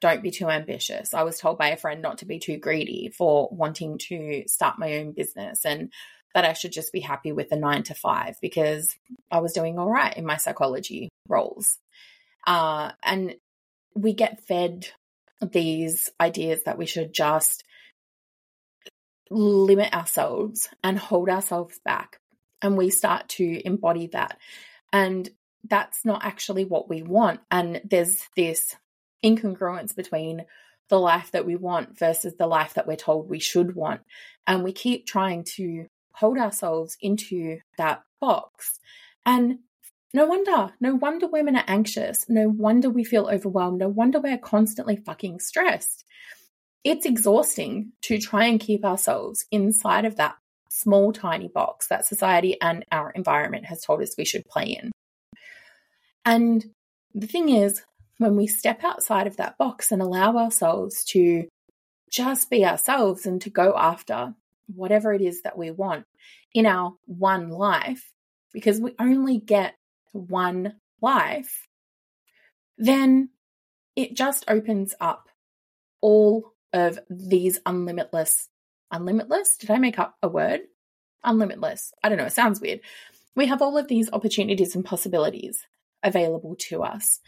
don't 0.00 0.22
be 0.22 0.30
too 0.30 0.48
ambitious. 0.48 1.14
I 1.14 1.22
was 1.22 1.38
told 1.38 1.58
by 1.58 1.70
a 1.70 1.76
friend 1.76 2.02
not 2.02 2.18
to 2.18 2.26
be 2.26 2.38
too 2.38 2.56
greedy 2.56 3.12
for 3.16 3.48
wanting 3.50 3.98
to 4.08 4.44
start 4.46 4.78
my 4.78 4.98
own 4.98 5.12
business 5.12 5.64
and 5.64 5.92
that 6.34 6.44
I 6.44 6.52
should 6.52 6.72
just 6.72 6.92
be 6.92 7.00
happy 7.00 7.32
with 7.32 7.48
the 7.48 7.56
nine 7.56 7.82
to 7.84 7.94
five 7.94 8.36
because 8.40 8.94
I 9.30 9.40
was 9.40 9.52
doing 9.52 9.78
all 9.78 9.90
right 9.90 10.16
in 10.16 10.24
my 10.24 10.36
psychology 10.36 11.08
roles. 11.28 11.78
Uh, 12.46 12.92
and 13.02 13.34
we 13.94 14.12
get 14.12 14.44
fed 14.46 14.88
these 15.40 16.10
ideas 16.20 16.60
that 16.64 16.78
we 16.78 16.86
should 16.86 17.12
just 17.12 17.64
limit 19.30 19.92
ourselves 19.92 20.68
and 20.82 20.98
hold 20.98 21.28
ourselves 21.28 21.80
back. 21.84 22.20
And 22.62 22.76
we 22.76 22.90
start 22.90 23.28
to 23.30 23.66
embody 23.66 24.08
that. 24.08 24.38
And 24.92 25.28
that's 25.64 26.04
not 26.04 26.24
actually 26.24 26.64
what 26.64 26.88
we 26.88 27.02
want. 27.02 27.40
And 27.50 27.80
there's 27.84 28.26
this 28.36 28.76
incongruence 29.24 29.94
between 29.94 30.44
the 30.88 30.98
life 30.98 31.30
that 31.32 31.46
we 31.46 31.56
want 31.56 31.98
versus 31.98 32.34
the 32.36 32.46
life 32.46 32.74
that 32.74 32.86
we're 32.86 32.96
told 32.96 33.28
we 33.28 33.38
should 33.38 33.74
want. 33.74 34.00
And 34.46 34.64
we 34.64 34.72
keep 34.72 35.06
trying 35.06 35.44
to 35.56 35.86
hold 36.12 36.38
ourselves 36.38 36.96
into 37.00 37.58
that 37.76 38.02
box. 38.20 38.78
And 39.26 39.58
no 40.14 40.26
wonder, 40.26 40.72
no 40.80 40.94
wonder 40.94 41.26
women 41.26 41.56
are 41.56 41.64
anxious. 41.68 42.24
No 42.28 42.48
wonder 42.48 42.88
we 42.88 43.04
feel 43.04 43.28
overwhelmed. 43.28 43.78
No 43.78 43.88
wonder 43.88 44.20
we're 44.20 44.38
constantly 44.38 44.96
fucking 44.96 45.40
stressed. 45.40 46.04
It's 46.82 47.04
exhausting 47.04 47.92
to 48.02 48.18
try 48.18 48.46
and 48.46 48.58
keep 48.58 48.84
ourselves 48.84 49.44
inside 49.50 50.06
of 50.06 50.16
that 50.16 50.36
small, 50.70 51.12
tiny 51.12 51.48
box 51.48 51.88
that 51.88 52.06
society 52.06 52.58
and 52.60 52.84
our 52.90 53.10
environment 53.10 53.66
has 53.66 53.82
told 53.82 54.00
us 54.00 54.14
we 54.16 54.24
should 54.24 54.46
play 54.46 54.78
in. 54.80 54.90
And 56.24 56.64
the 57.14 57.26
thing 57.26 57.48
is, 57.48 57.82
when 58.18 58.36
we 58.36 58.46
step 58.46 58.84
outside 58.84 59.26
of 59.26 59.36
that 59.36 59.56
box 59.58 59.90
and 59.90 60.02
allow 60.02 60.36
ourselves 60.36 61.04
to 61.04 61.48
just 62.10 62.50
be 62.50 62.64
ourselves 62.64 63.26
and 63.26 63.40
to 63.42 63.50
go 63.50 63.74
after 63.76 64.34
whatever 64.74 65.12
it 65.12 65.22
is 65.22 65.42
that 65.42 65.56
we 65.56 65.70
want 65.70 66.04
in 66.52 66.66
our 66.66 66.94
one 67.06 67.48
life, 67.48 68.12
because 68.52 68.80
we 68.80 68.94
only 68.98 69.38
get 69.38 69.74
one 70.12 70.74
life, 71.00 71.66
then 72.76 73.30
it 73.96 74.14
just 74.14 74.44
opens 74.48 74.94
up 75.00 75.28
all 76.00 76.52
of 76.72 76.98
these 77.08 77.58
unlimitless, 77.60 78.48
unlimitless? 78.92 79.58
Did 79.58 79.70
I 79.70 79.78
make 79.78 79.98
up 79.98 80.16
a 80.22 80.28
word? 80.28 80.60
Unlimitless. 81.24 81.92
I 82.02 82.08
don't 82.08 82.18
know. 82.18 82.26
It 82.26 82.32
sounds 82.32 82.60
weird. 82.60 82.80
We 83.34 83.46
have 83.46 83.62
all 83.62 83.78
of 83.78 83.88
these 83.88 84.10
opportunities 84.12 84.74
and 84.74 84.84
possibilities 84.84 85.64
available 86.02 86.56
to 86.56 86.82
us. 86.82 87.20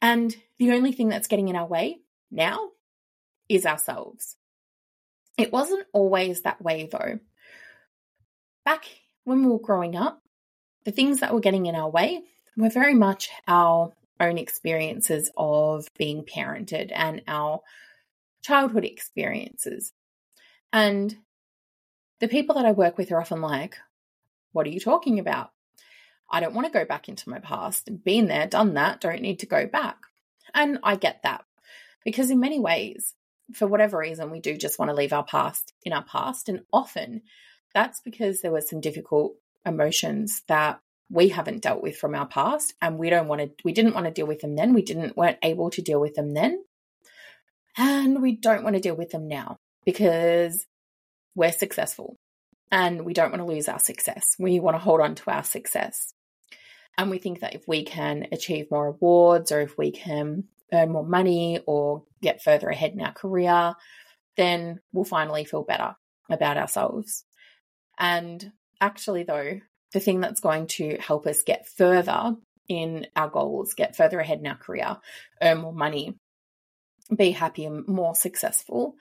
And 0.00 0.34
the 0.58 0.72
only 0.72 0.92
thing 0.92 1.08
that's 1.08 1.28
getting 1.28 1.48
in 1.48 1.56
our 1.56 1.66
way 1.66 1.98
now 2.30 2.70
is 3.48 3.66
ourselves. 3.66 4.36
It 5.36 5.52
wasn't 5.52 5.86
always 5.92 6.42
that 6.42 6.60
way 6.62 6.88
though. 6.90 7.20
Back 8.64 8.84
when 9.24 9.42
we 9.44 9.50
were 9.50 9.60
growing 9.60 9.96
up, 9.96 10.22
the 10.84 10.92
things 10.92 11.20
that 11.20 11.32
were 11.32 11.40
getting 11.40 11.66
in 11.66 11.74
our 11.74 11.88
way 11.88 12.22
were 12.56 12.70
very 12.70 12.94
much 12.94 13.30
our 13.46 13.92
own 14.20 14.38
experiences 14.38 15.30
of 15.36 15.86
being 15.96 16.24
parented 16.24 16.90
and 16.94 17.22
our 17.28 17.60
childhood 18.42 18.84
experiences. 18.84 19.92
And 20.72 21.16
the 22.20 22.28
people 22.28 22.56
that 22.56 22.66
I 22.66 22.72
work 22.72 22.98
with 22.98 23.12
are 23.12 23.20
often 23.20 23.40
like, 23.40 23.76
What 24.52 24.66
are 24.66 24.70
you 24.70 24.80
talking 24.80 25.18
about? 25.18 25.50
I 26.30 26.40
don't 26.40 26.54
want 26.54 26.66
to 26.66 26.72
go 26.72 26.84
back 26.84 27.08
into 27.08 27.30
my 27.30 27.38
past. 27.38 27.88
Been 28.04 28.26
there, 28.26 28.46
done 28.46 28.74
that, 28.74 29.00
don't 29.00 29.22
need 29.22 29.38
to 29.40 29.46
go 29.46 29.66
back. 29.66 29.96
And 30.54 30.78
I 30.82 30.96
get 30.96 31.22
that 31.22 31.44
because, 32.04 32.30
in 32.30 32.40
many 32.40 32.58
ways, 32.58 33.14
for 33.54 33.66
whatever 33.66 33.98
reason, 33.98 34.30
we 34.30 34.40
do 34.40 34.56
just 34.56 34.78
want 34.78 34.90
to 34.90 34.94
leave 34.94 35.12
our 35.12 35.24
past 35.24 35.72
in 35.84 35.92
our 35.92 36.04
past. 36.04 36.48
And 36.48 36.60
often 36.72 37.22
that's 37.74 38.00
because 38.00 38.40
there 38.40 38.52
were 38.52 38.60
some 38.60 38.80
difficult 38.80 39.34
emotions 39.64 40.42
that 40.48 40.80
we 41.10 41.28
haven't 41.28 41.62
dealt 41.62 41.82
with 41.82 41.96
from 41.96 42.14
our 42.14 42.26
past 42.26 42.74
and 42.82 42.98
we 42.98 43.10
don't 43.10 43.28
want 43.28 43.40
to 43.40 43.50
we 43.64 43.72
didn't 43.72 43.94
want 43.94 44.06
to 44.06 44.12
deal 44.12 44.26
with 44.26 44.40
them 44.40 44.56
then 44.56 44.74
we 44.74 44.82
didn't 44.82 45.16
weren't 45.16 45.38
able 45.42 45.70
to 45.70 45.82
deal 45.82 46.00
with 46.00 46.14
them 46.14 46.34
then 46.34 46.62
and 47.76 48.20
we 48.20 48.32
don't 48.32 48.62
want 48.62 48.74
to 48.74 48.80
deal 48.80 48.94
with 48.94 49.10
them 49.10 49.26
now 49.26 49.56
because 49.84 50.66
we're 51.34 51.52
successful 51.52 52.16
and 52.70 53.04
we 53.04 53.14
don't 53.14 53.30
want 53.30 53.40
to 53.40 53.46
lose 53.46 53.68
our 53.68 53.78
success 53.78 54.34
we 54.38 54.60
want 54.60 54.74
to 54.74 54.80
hold 54.80 55.00
on 55.00 55.14
to 55.14 55.30
our 55.30 55.44
success 55.44 56.12
and 56.98 57.10
we 57.10 57.18
think 57.18 57.40
that 57.40 57.54
if 57.54 57.66
we 57.68 57.84
can 57.84 58.26
achieve 58.32 58.70
more 58.70 58.88
awards 58.88 59.52
or 59.52 59.60
if 59.60 59.78
we 59.78 59.92
can 59.92 60.44
earn 60.72 60.90
more 60.90 61.06
money 61.06 61.60
or 61.64 62.02
get 62.20 62.42
further 62.42 62.68
ahead 62.68 62.92
in 62.92 63.00
our 63.00 63.12
career, 63.12 63.74
then 64.36 64.80
we'll 64.92 65.04
finally 65.04 65.44
feel 65.44 65.62
better 65.62 65.94
about 66.28 66.58
ourselves. 66.58 67.24
And 67.98 68.52
actually, 68.80 69.22
though, 69.22 69.60
the 69.92 70.00
thing 70.00 70.20
that's 70.20 70.40
going 70.40 70.66
to 70.66 70.98
help 70.98 71.26
us 71.26 71.42
get 71.42 71.68
further 71.68 72.34
in 72.68 73.06
our 73.14 73.30
goals, 73.30 73.74
get 73.74 73.96
further 73.96 74.18
ahead 74.18 74.40
in 74.40 74.46
our 74.48 74.56
career, 74.56 74.98
earn 75.40 75.58
more 75.58 75.72
money, 75.72 76.18
be 77.16 77.30
happy 77.30 77.64
and 77.64 77.86
more 77.86 78.14
successful 78.14 78.96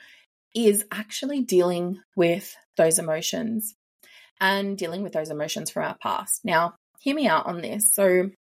is 0.56 0.86
actually 0.92 1.42
dealing 1.42 2.00
with 2.16 2.56
those 2.78 3.00
emotions 3.00 3.76
and 4.40 4.78
dealing 4.78 5.02
with 5.02 5.14
those 5.14 5.30
emotions 5.30 5.72
from 5.72 5.84
our 5.84 5.98
past. 6.02 6.42
Now, 6.44 6.76
hear 7.08 7.16
me 7.16 7.26
out 7.26 7.46
on 7.46 7.62
this. 7.62 7.94
So, 7.94 8.32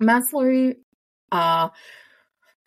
Maslow, 0.00 0.76
uh, 1.32 1.70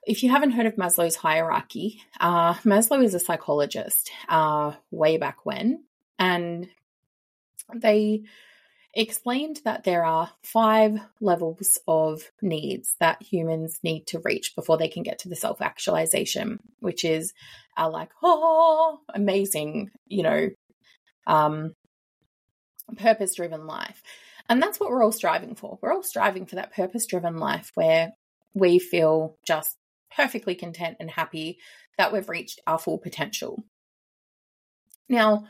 if 0.06 0.22
you 0.22 0.30
haven't 0.30 0.52
heard 0.52 0.66
of 0.66 0.76
Maslow's 0.76 1.16
hierarchy, 1.16 2.02
uh, 2.20 2.56
Maslow 2.56 3.02
is 3.02 3.14
a 3.14 3.20
psychologist 3.22 4.12
uh, 4.28 4.74
way 4.92 5.16
back 5.16 5.46
when, 5.46 5.86
and 6.20 6.68
they 7.74 8.24
explained 8.94 9.62
that 9.64 9.86
there 9.86 10.04
are 10.04 10.30
five 10.44 11.00
levels 11.22 11.80
of 11.88 12.24
needs 12.42 12.96
that 13.00 13.22
humans 13.24 13.80
need 13.84 14.08
to 14.08 14.20
reach 14.26 14.58
before 14.58 14.78
they 14.78 14.90
can 14.90 15.04
get 15.04 15.20
to 15.20 15.30
the 15.30 15.38
self 15.38 15.62
actualization, 15.62 16.60
which 16.82 17.06
is 17.06 17.34
our 17.78 17.90
like, 17.90 18.10
oh, 18.24 19.00
amazing, 19.16 19.90
you 20.06 20.24
know, 20.24 20.50
um, 21.28 21.74
purpose 22.98 23.36
driven 23.36 23.68
life. 23.68 24.04
And 24.50 24.62
that's 24.62 24.80
what 24.80 24.90
we're 24.90 25.04
all 25.04 25.12
striving 25.12 25.56
for. 25.56 25.78
We're 25.82 25.94
all 25.94 26.04
striving 26.04 26.46
for 26.46 26.56
that 26.56 26.74
purpose 26.74 27.06
driven 27.06 27.38
life 27.38 27.72
where 27.76 28.14
we 28.54 28.80
feel 28.80 29.38
just 29.46 29.76
perfectly 30.16 30.56
content 30.56 30.98
and 31.00 31.12
happy 31.12 31.60
that 31.98 32.14
we've 32.14 32.30
reached 32.30 32.62
our 32.66 32.80
full 32.80 32.98
potential. 32.98 33.64
Now, 35.10 35.46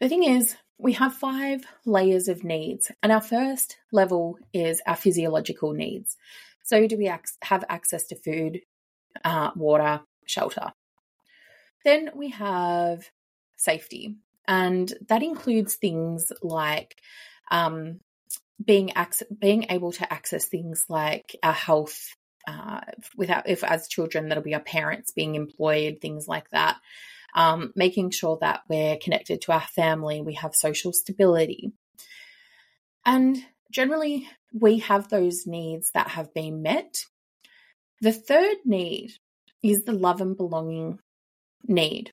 the 0.00 0.08
thing 0.08 0.24
is, 0.24 0.56
we 0.78 0.92
have 0.92 1.14
five 1.14 1.64
layers 1.86 2.28
of 2.28 2.44
needs, 2.44 2.90
and 3.02 3.10
our 3.10 3.20
first 3.20 3.78
level 3.92 4.38
is 4.52 4.82
our 4.86 4.96
physiological 4.96 5.72
needs. 5.72 6.16
So, 6.64 6.86
do 6.86 6.98
we 6.98 7.06
have 7.06 7.64
access 7.68 8.06
to 8.08 8.16
food, 8.16 8.60
uh, 9.24 9.52
water, 9.56 10.00
shelter? 10.26 10.72
Then 11.84 12.10
we 12.14 12.30
have 12.30 13.08
safety, 13.56 14.16
and 14.46 14.92
that 15.08 15.22
includes 15.22 15.76
things 15.76 16.30
like 16.42 17.00
um, 17.50 18.00
being 18.62 18.90
ac- 18.96 19.26
being 19.38 19.66
able 19.70 19.92
to 19.92 20.12
access 20.12 20.46
things 20.46 20.86
like 20.88 21.36
our 21.42 21.52
health 21.52 22.14
uh, 22.48 22.80
without 23.16 23.48
if 23.48 23.64
as 23.64 23.88
children 23.88 24.28
that'll 24.28 24.42
be 24.42 24.54
our 24.54 24.60
parents 24.60 25.12
being 25.12 25.34
employed 25.34 25.98
things 26.00 26.28
like 26.28 26.48
that 26.50 26.76
um, 27.34 27.72
making 27.76 28.10
sure 28.10 28.38
that 28.40 28.62
we're 28.68 28.96
connected 28.96 29.42
to 29.42 29.52
our 29.52 29.66
family 29.74 30.20
we 30.20 30.34
have 30.34 30.54
social 30.54 30.92
stability. 30.92 31.72
And 33.04 33.36
generally 33.70 34.28
we 34.52 34.78
have 34.78 35.08
those 35.08 35.46
needs 35.46 35.90
that 35.92 36.08
have 36.08 36.32
been 36.32 36.62
met. 36.62 37.04
The 38.00 38.12
third 38.12 38.56
need 38.64 39.12
is 39.62 39.84
the 39.84 39.92
love 39.92 40.20
and 40.20 40.36
belonging 40.36 40.98
need 41.66 42.12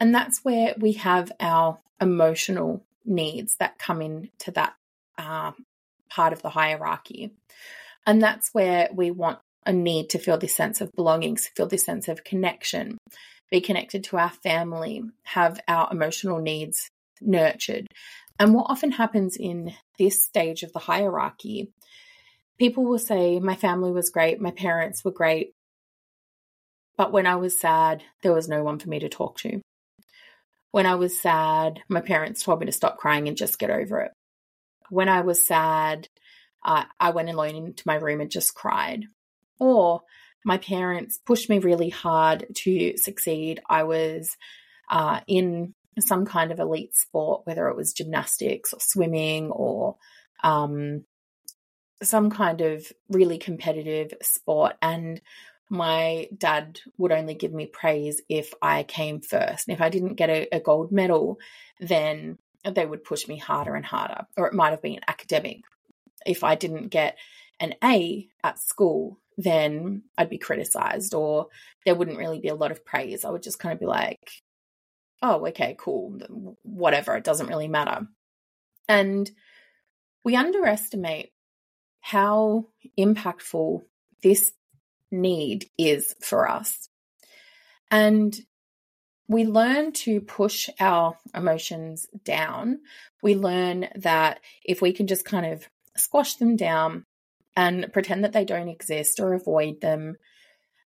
and 0.00 0.14
that's 0.14 0.40
where 0.42 0.74
we 0.78 0.92
have 0.92 1.32
our 1.40 1.78
emotional 2.00 2.84
needs 3.04 3.56
that 3.56 3.78
come 3.78 4.02
into 4.02 4.50
that 4.52 4.74
uh, 5.18 5.52
part 6.10 6.32
of 6.32 6.42
the 6.42 6.50
hierarchy. 6.50 7.32
And 8.06 8.22
that's 8.22 8.50
where 8.52 8.88
we 8.92 9.10
want 9.10 9.38
a 9.64 9.72
need 9.72 10.10
to 10.10 10.18
feel 10.18 10.38
this 10.38 10.54
sense 10.54 10.80
of 10.80 10.92
belonging, 10.92 11.36
feel 11.36 11.66
this 11.66 11.84
sense 11.84 12.08
of 12.08 12.24
connection, 12.24 12.98
be 13.50 13.60
connected 13.60 14.04
to 14.04 14.16
our 14.16 14.30
family, 14.30 15.02
have 15.24 15.60
our 15.66 15.88
emotional 15.90 16.38
needs 16.38 16.88
nurtured. 17.20 17.86
And 18.38 18.54
what 18.54 18.66
often 18.68 18.92
happens 18.92 19.36
in 19.36 19.74
this 19.98 20.24
stage 20.24 20.62
of 20.62 20.72
the 20.72 20.78
hierarchy, 20.78 21.72
people 22.58 22.84
will 22.84 22.98
say, 22.98 23.40
My 23.40 23.56
family 23.56 23.90
was 23.90 24.10
great, 24.10 24.40
my 24.40 24.52
parents 24.52 25.04
were 25.04 25.10
great, 25.10 25.52
but 26.96 27.12
when 27.12 27.26
I 27.26 27.36
was 27.36 27.58
sad, 27.58 28.04
there 28.22 28.34
was 28.34 28.48
no 28.48 28.62
one 28.62 28.78
for 28.78 28.88
me 28.88 29.00
to 29.00 29.08
talk 29.08 29.38
to. 29.38 29.60
When 30.70 30.86
I 30.86 30.94
was 30.94 31.18
sad, 31.18 31.80
my 31.88 32.02
parents 32.02 32.42
told 32.42 32.60
me 32.60 32.66
to 32.66 32.72
stop 32.72 32.98
crying 32.98 33.26
and 33.26 33.36
just 33.36 33.58
get 33.58 33.70
over 33.70 34.00
it 34.00 34.12
when 34.90 35.08
I 35.08 35.20
was 35.22 35.46
sad, 35.46 36.08
uh, 36.64 36.84
I 36.98 37.10
went 37.10 37.30
alone 37.30 37.54
into 37.54 37.82
my 37.86 37.96
room 37.96 38.20
and 38.20 38.30
just 38.30 38.54
cried. 38.54 39.04
Or 39.58 40.02
my 40.44 40.58
parents 40.58 41.18
pushed 41.18 41.48
me 41.48 41.58
really 41.58 41.88
hard 41.88 42.46
to 42.54 42.96
succeed. 42.96 43.60
I 43.68 43.84
was 43.84 44.36
uh, 44.90 45.20
in 45.26 45.74
some 45.98 46.26
kind 46.26 46.52
of 46.52 46.60
elite 46.60 46.94
sport, 46.94 47.42
whether 47.44 47.68
it 47.68 47.76
was 47.76 47.92
gymnastics 47.92 48.72
or 48.72 48.80
swimming 48.80 49.50
or 49.50 49.96
um, 50.44 51.04
some 52.02 52.30
kind 52.30 52.60
of 52.60 52.92
really 53.08 53.38
competitive 53.38 54.12
sport. 54.22 54.76
And 54.82 55.20
my 55.68 56.28
dad 56.36 56.80
would 56.98 57.12
only 57.12 57.34
give 57.34 57.52
me 57.52 57.66
praise 57.66 58.20
if 58.28 58.52
I 58.62 58.82
came 58.82 59.20
first. 59.20 59.66
And 59.66 59.74
if 59.74 59.80
I 59.80 59.88
didn't 59.88 60.14
get 60.14 60.30
a, 60.30 60.48
a 60.52 60.60
gold 60.60 60.92
medal, 60.92 61.38
then 61.80 62.38
they 62.74 62.86
would 62.86 63.04
push 63.04 63.28
me 63.28 63.38
harder 63.38 63.74
and 63.74 63.84
harder, 63.84 64.26
or 64.36 64.46
it 64.46 64.54
might 64.54 64.70
have 64.70 64.82
been 64.82 65.00
academic 65.06 65.60
if 66.26 66.44
I 66.44 66.56
didn't 66.56 66.88
get 66.88 67.16
an 67.60 67.74
A 67.82 68.28
at 68.42 68.58
school, 68.58 69.18
then 69.38 70.02
I'd 70.18 70.28
be 70.28 70.38
criticized 70.38 71.14
or 71.14 71.48
there 71.84 71.94
wouldn't 71.94 72.18
really 72.18 72.40
be 72.40 72.48
a 72.48 72.54
lot 72.54 72.72
of 72.72 72.84
praise. 72.84 73.24
I 73.24 73.30
would 73.30 73.42
just 73.42 73.58
kind 73.58 73.72
of 73.72 73.80
be 73.80 73.86
like, 73.86 74.30
oh, 75.22 75.46
okay, 75.46 75.76
cool, 75.78 76.18
whatever, 76.62 77.16
it 77.16 77.24
doesn't 77.24 77.48
really 77.48 77.68
matter. 77.68 78.06
And 78.88 79.30
we 80.24 80.36
underestimate 80.36 81.32
how 82.00 82.66
impactful 82.98 83.82
this 84.22 84.52
need 85.10 85.66
is 85.78 86.14
for 86.20 86.48
us. 86.48 86.88
And 87.90 88.36
we 89.28 89.44
learn 89.44 89.92
to 89.92 90.20
push 90.20 90.68
our 90.78 91.16
emotions 91.34 92.06
down. 92.24 92.80
We 93.22 93.34
learn 93.34 93.88
that 93.96 94.40
if 94.64 94.80
we 94.80 94.92
can 94.92 95.06
just 95.06 95.24
kind 95.24 95.46
of 95.46 95.66
squash 95.96 96.36
them 96.36 96.56
down 96.56 97.04
and 97.56 97.92
pretend 97.92 98.24
that 98.24 98.32
they 98.32 98.44
don't 98.44 98.68
exist 98.68 99.18
or 99.18 99.32
avoid 99.32 99.80
them, 99.80 100.16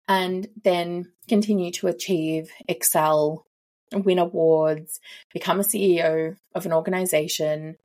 and 0.07 0.47
then 0.63 1.11
continue 1.27 1.71
to 1.71 1.87
achieve, 1.87 2.51
excel, 2.67 3.45
win 3.93 4.19
awards, 4.19 4.99
become 5.33 5.59
a 5.59 5.63
CEO 5.63 6.35
of 6.53 6.65
an 6.65 6.73
organization, 6.73 7.75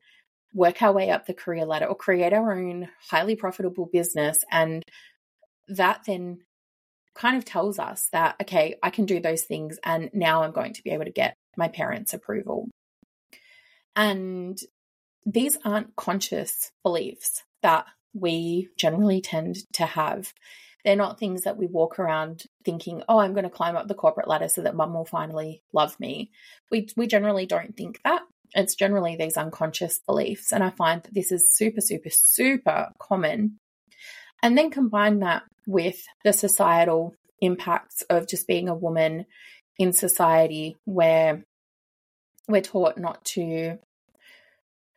work 0.54 0.83
our 0.83 0.92
way 0.92 1.11
up 1.11 1.26
the 1.26 1.35
career 1.35 1.64
ladder, 1.64 1.87
or 1.87 1.95
create 1.95 2.33
our 2.33 2.52
own 2.52 2.88
highly 3.11 3.37
profitable 3.37 3.88
business. 3.92 4.38
And 4.50 4.83
that 5.69 6.02
then 6.07 6.40
kind 7.14 7.37
of 7.37 7.45
tells 7.45 7.79
us 7.79 8.09
that, 8.12 8.37
okay, 8.43 8.76
I 8.83 8.90
can 8.90 9.07
do 9.07 9.21
those 9.21 9.43
things 9.43 9.79
and 9.85 10.11
now 10.12 10.43
I'm 10.43 10.52
going 10.52 10.75
to 10.75 10.83
be 10.83 10.90
able 10.90 11.05
to 11.05 11.11
get 11.11 11.35
my 11.57 11.69
parents' 11.69 12.14
approval. 12.14 12.69
And 13.97 14.59
these 15.26 15.59
aren't 15.64 15.97
conscious 15.97 16.71
beliefs 16.83 17.43
that 17.62 17.87
we 18.14 18.69
generally 18.76 19.21
tend 19.21 19.57
to 19.75 19.87
have. 19.87 20.33
They're 20.85 20.97
not 20.97 21.19
things 21.19 21.43
that 21.43 21.59
we 21.59 21.67
walk 21.67 21.99
around 21.99 22.45
thinking, 22.64 23.02
oh, 23.09 23.19
I'm 23.19 23.35
going 23.35 23.45
to 23.45 23.50
climb 23.50 23.76
up 23.76 23.87
the 23.87 23.95
corporate 23.95 24.29
ladder 24.29 24.49
so 24.49 24.62
that 24.62 24.75
mum 24.75 24.95
will 24.95 25.05
finally 25.05 25.62
love 25.75 25.99
me. 26.00 26.31
We, 26.71 26.88
we 26.97 27.07
generally 27.07 27.47
don't 27.47 27.76
think 27.76 28.00
that. 28.05 28.23
It's 28.55 28.75
generally 28.75 29.17
these 29.17 29.37
unconscious 29.37 30.00
beliefs. 30.07 30.52
And 30.52 30.64
I 30.64 30.71
find 30.71 31.02
that 31.02 31.14
this 31.14 31.31
is 31.31 31.55
super, 31.55 31.81
super, 31.81 32.11
super 32.11 32.88
common. 32.99 33.59
And 34.43 34.57
then 34.57 34.71
combine 34.71 35.21
that 35.21 35.43
with 35.67 36.05
the 36.25 36.33
societal 36.33 37.14
impacts 37.40 38.02
of 38.02 38.29
just 38.29 38.47
being 38.47 38.69
a 38.69 38.75
woman 38.75 39.26
in 39.79 39.93
society 39.93 40.76
where 40.85 41.45
we're 42.49 42.61
taught 42.61 42.99
not 42.99 43.25
to 43.25 43.79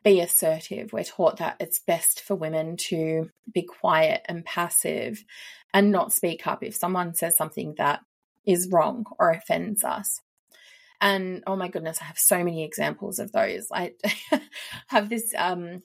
be 0.04 0.20
assertive. 0.20 0.92
We're 0.92 1.04
taught 1.04 1.38
that 1.38 1.56
it's 1.60 1.80
best 1.80 2.22
for 2.22 2.36
women 2.36 2.76
to 2.90 3.30
be 3.52 3.62
quiet 3.62 4.22
and 4.26 4.44
passive 4.44 5.24
and 5.74 5.92
not 5.92 6.12
speak 6.12 6.46
up 6.46 6.64
if 6.64 6.76
someone 6.76 7.16
says 7.16 7.38
something 7.38 7.76
that 7.78 8.02
is 8.46 8.70
wrong 8.72 9.06
or 9.18 9.32
offends 9.32 9.84
us. 9.84 10.20
And 11.00 11.44
oh 11.48 11.56
my 11.56 11.68
goodness, 11.68 12.00
I 12.02 12.06
have 12.06 12.20
so 12.20 12.44
many 12.44 12.64
examples 12.64 13.20
of 13.20 13.32
those. 13.32 13.68
I 13.72 13.94
have 14.88 15.10
this 15.10 15.34
um, 15.38 15.84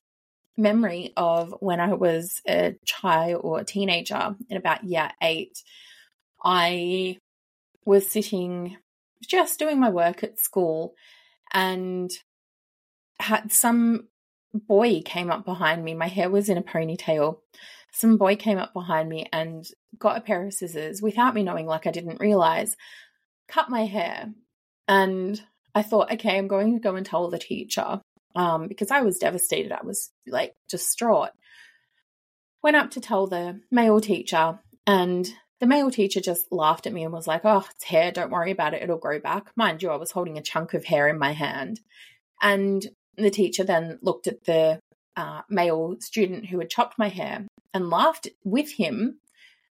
memory 0.59 1.13
of 1.17 1.55
when 1.61 1.81
I 1.81 1.95
was 1.95 2.43
a 2.47 2.77
child 2.85 3.41
or 3.45 3.61
a 3.61 3.65
teenager 3.65 4.35
in 4.51 4.57
about 4.57 4.85
year 4.85 5.11
eight. 5.23 5.63
I 6.45 7.19
was 7.85 8.11
sitting 8.11 8.77
just 9.27 9.59
doing 9.59 9.81
my 9.81 9.91
work 9.91 10.23
at 10.23 10.39
school 10.39 10.95
and 11.53 12.11
had 13.21 13.51
some 13.53 14.09
boy 14.53 15.03
came 15.05 15.31
up 15.31 15.45
behind 15.45 15.85
me. 15.85 15.95
My 15.95 16.09
hair 16.09 16.29
was 16.29 16.49
in 16.49 16.59
a 16.59 16.63
ponytail. 16.63 17.39
Some 17.93 18.17
boy 18.17 18.37
came 18.37 18.59
up 18.59 18.73
behind 18.73 19.09
me 19.09 19.27
and 19.33 19.67
got 19.99 20.19
a 20.19 20.21
pair 20.21 20.45
of 20.45 20.53
scissors 20.53 21.01
without 21.01 21.35
me 21.35 21.43
knowing, 21.43 21.67
like 21.67 21.87
I 21.87 21.91
didn't 21.91 22.21
realize, 22.21 22.77
cut 23.49 23.71
my 23.71 23.87
hair. 23.87 24.33
And 24.87 25.41
I 25.75 25.83
thought, 25.83 26.13
okay, 26.13 26.39
I'm 26.39 26.49
going 26.49 26.75
to 26.75 26.81
go 26.81 26.97
and 26.97 27.07
tell 27.07 27.31
the 27.31 27.39
teacher 27.39 28.01
um, 28.39 28.69
because 28.69 28.93
I 28.93 29.01
was 29.01 29.19
devastated. 29.19 29.73
I 29.73 29.85
was 29.85 30.11
like 30.27 30.55
distraught. 30.69 31.31
Went 32.63 32.77
up 32.77 32.93
to 32.93 33.01
tell 33.01 33.27
the 33.27 33.61
male 33.71 34.01
teacher, 34.01 34.61
and 34.87 35.29
the 35.61 35.67
male 35.67 35.91
teacher 35.91 36.21
just 36.21 36.51
laughed 36.53 36.87
at 36.87 36.93
me 36.93 37.03
and 37.03 37.13
was 37.13 37.27
like, 37.27 37.43
Oh, 37.45 37.67
it's 37.75 37.85
hair. 37.85 38.13
Don't 38.13 38.31
worry 38.31 38.53
about 38.53 38.75
it. 38.75 38.83
It'll 38.83 38.97
grow 38.97 39.19
back. 39.19 39.51
Mind 39.57 39.83
you, 39.83 39.91
I 39.91 39.97
was 39.97 40.13
holding 40.13 40.39
a 40.39 40.43
chunk 40.43 40.73
of 40.73 40.85
hair 40.85 41.09
in 41.09 41.19
my 41.19 41.33
hand. 41.33 41.81
And 42.41 42.87
the 43.17 43.31
teacher 43.31 43.65
then 43.65 43.99
looked 44.03 44.29
at 44.29 44.45
the 44.45 44.79
uh, 45.17 45.43
male 45.51 45.97
student 45.99 46.47
who 46.47 46.61
had 46.61 46.71
chopped 46.71 46.97
my 46.97 47.09
hair 47.09 47.45
and 47.75 47.91
laughed 47.91 48.29
with 48.45 48.71
him 48.71 49.19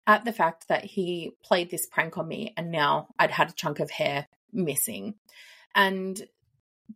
at 0.06 0.26
the 0.26 0.34
fact 0.34 0.68
that 0.68 0.84
he 0.84 1.32
played 1.42 1.70
this 1.70 1.86
prank 1.86 2.18
on 2.18 2.28
me 2.28 2.52
and 2.58 2.70
now 2.70 3.08
I'd 3.18 3.30
had 3.30 3.48
a 3.48 3.54
chunk 3.54 3.80
of 3.80 3.90
hair 3.90 4.26
missing. 4.52 5.14
And 5.74 6.20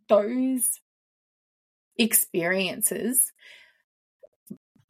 those 0.07 0.79
experiences 1.97 3.31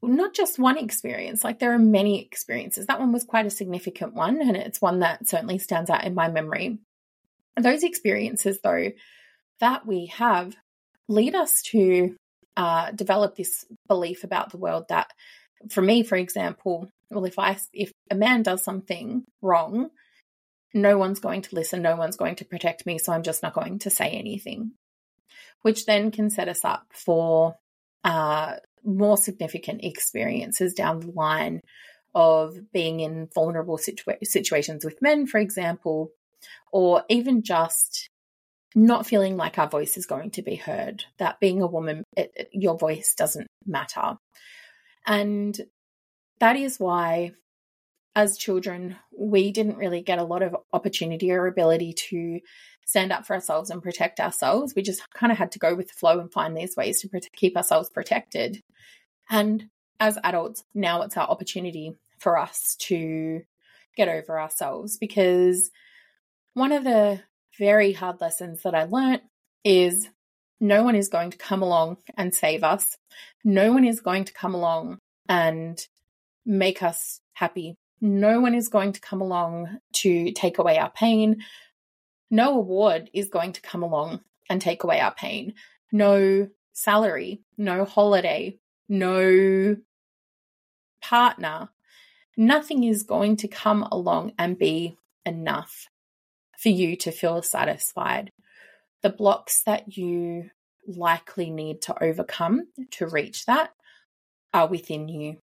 not 0.08 0.34
just 0.34 0.60
one 0.60 0.78
experience, 0.78 1.44
like 1.44 1.60
there 1.60 1.74
are 1.74 1.80
many 1.80 2.22
experiences. 2.22 2.88
That 2.88 3.00
one 3.00 3.12
was 3.12 3.24
quite 3.24 3.46
a 3.46 3.52
significant 3.52 4.13
one, 4.13 4.41
and 4.41 4.56
it's 4.56 4.82
one 4.82 5.00
that 5.00 5.28
certainly 5.28 5.58
stands 5.58 5.89
out 5.89 6.04
in 6.04 6.13
my 6.13 6.30
memory. 6.30 6.80
Those 7.60 7.84
experiences, 7.84 8.60
though, 8.63 8.91
that 9.60 9.86
we 9.86 10.08
have 10.08 10.56
lead 11.08 11.36
us 11.36 11.62
to 11.63 12.15
uh, 12.58 12.91
develop 12.91 13.36
this 13.36 13.65
belief 13.88 14.24
about 14.24 14.52
the 14.52 14.58
world 14.58 14.86
that, 14.89 15.12
for 15.70 15.82
me, 15.82 16.04
for 16.04 16.15
example, 16.15 16.89
well, 17.10 17.26
if 17.26 17.39
I 17.39 17.58
if 17.74 17.91
a 18.12 18.15
man 18.15 18.44
does 18.44 18.63
something 18.63 19.24
wrong, 19.41 19.89
no 20.74 20.98
one's 20.98 21.20
going 21.20 21.44
to 21.44 21.56
listen, 21.56 21.82
no 21.82 21.96
one's 21.96 22.18
going 22.18 22.36
to 22.36 22.46
protect 22.46 22.86
me, 22.86 22.98
so 22.98 23.13
I'm 23.13 23.24
just 23.24 23.44
not 23.44 23.54
going 23.54 23.80
to 23.80 23.89
say 23.89 24.10
anything 24.10 24.72
which 25.65 25.88
then 25.88 26.12
can 26.12 26.30
set 26.30 26.47
us 26.47 26.63
up 26.63 26.86
for 26.93 27.56
uh, 28.04 28.54
more 28.84 29.17
significant 29.17 29.84
experiences 29.84 30.75
down 30.75 30.99
the 30.99 31.10
line 31.10 31.60
of 32.13 32.71
being 32.71 32.99
in 32.99 33.28
vulnerable 33.34 33.80
situa- 33.80 34.19
situations 34.21 34.86
with 34.86 35.01
men, 35.01 35.25
for 35.25 35.39
example, 35.39 36.12
or 36.71 37.04
even 37.10 37.41
just 37.41 38.12
not 38.75 39.08
feeling 39.08 39.38
like 39.38 39.58
our 39.58 39.67
voice 39.67 39.97
is 39.97 40.06
going 40.06 40.30
to 40.30 40.43
be 40.43 40.54
heard, 40.54 41.04
that 41.17 41.39
being 41.39 41.63
a 41.63 41.67
woman, 41.67 42.04
it, 42.15 42.32
it, 42.36 42.49
your 42.51 42.78
voice 42.78 43.15
doesn't 43.17 43.47
matter. 43.65 44.17
And 45.08 45.60
that 46.41 46.58
is 46.58 46.80
why, 46.80 47.32
as 48.15 48.38
children, 48.38 48.97
we 49.17 49.51
didn't 49.51 49.78
really 49.78 50.04
get 50.04 50.19
a 50.19 50.23
lot 50.23 50.43
of 50.43 50.56
opportunity 50.71 51.32
or 51.32 51.47
ability 51.47 51.93
to 52.10 52.39
stand 52.86 53.12
up 53.12 53.26
for 53.26 53.34
ourselves 53.34 53.69
and 53.69 53.84
protect 53.84 54.19
ourselves. 54.19 54.74
We 54.76 54.84
just 54.84 55.02
kind 55.13 55.32
of 55.32 55.38
had 55.38 55.52
to 55.54 55.60
go 55.60 55.76
with 55.76 55.88
the 55.88 55.93
flow 55.95 56.19
and 56.19 56.32
find 56.32 56.56
these 56.56 56.76
ways 56.76 57.02
to 57.02 57.10
keep 57.36 57.58
ourselves 57.58 57.89
protected. 57.89 58.62
And 59.30 59.69
as 60.00 60.17
adults, 60.24 60.63
now 60.74 61.02
it's 61.02 61.17
our 61.17 61.28
opportunity 61.28 61.98
for 62.19 62.38
us 62.38 62.76
to 62.80 63.41
get 63.98 64.08
over 64.08 64.39
ourselves 64.39 64.98
because 64.98 65.71
one 66.54 66.71
of 66.71 66.84
the 66.84 67.21
very 67.58 67.91
hard 67.91 68.21
lessons 68.21 68.62
that 68.63 68.76
I 68.76 68.84
learnt 68.84 69.24
is 69.63 70.10
no 70.60 70.84
one 70.84 70.95
is 70.95 71.10
going 71.10 71.32
to 71.32 71.38
come 71.38 71.62
along 71.62 71.98
and 72.15 72.34
save 72.34 72.63
us. 72.63 72.98
No 73.43 73.71
one 73.71 73.86
is 73.86 74.00
going 74.00 74.26
to 74.26 74.34
come 74.34 74.54
along 74.54 75.00
and 75.28 75.80
make 76.45 76.84
us 76.84 77.19
happy. 77.34 77.76
No 78.00 78.39
one 78.41 78.54
is 78.54 78.67
going 78.67 78.93
to 78.93 79.02
come 79.02 79.21
along 79.21 79.80
to 79.93 80.32
take 80.34 80.60
away 80.60 80.78
our 80.78 80.91
pain 80.91 81.38
no 82.30 82.56
award 82.56 83.10
is 83.14 83.30
going 83.30 83.54
to 83.54 83.62
come 83.62 83.84
along 83.84 84.22
and 84.50 84.62
take 84.62 84.84
away 84.84 85.00
our 85.00 85.14
pain. 85.14 85.54
No 85.92 86.50
salary, 86.74 87.42
no 87.58 87.86
holiday, 87.86 88.60
no 88.90 89.78
partner. 91.02 91.70
Nothing 92.38 92.84
is 92.84 93.04
going 93.04 93.38
to 93.38 93.48
come 93.48 93.84
along 93.84 94.34
and 94.38 94.58
be 94.58 94.98
enough 95.26 95.88
for 96.58 96.70
you 96.70 96.96
to 96.98 97.12
feel 97.12 97.42
satisfied. 97.42 98.32
The 99.02 99.10
blocks 99.10 99.62
that 99.64 99.98
you 99.98 100.50
likely 100.88 101.50
need 101.50 101.82
to 101.84 102.04
overcome 102.04 102.68
to 102.92 103.08
reach 103.08 103.46
that 103.46 103.72
are 104.54 104.68
within 104.68 105.08
you. 105.08 105.38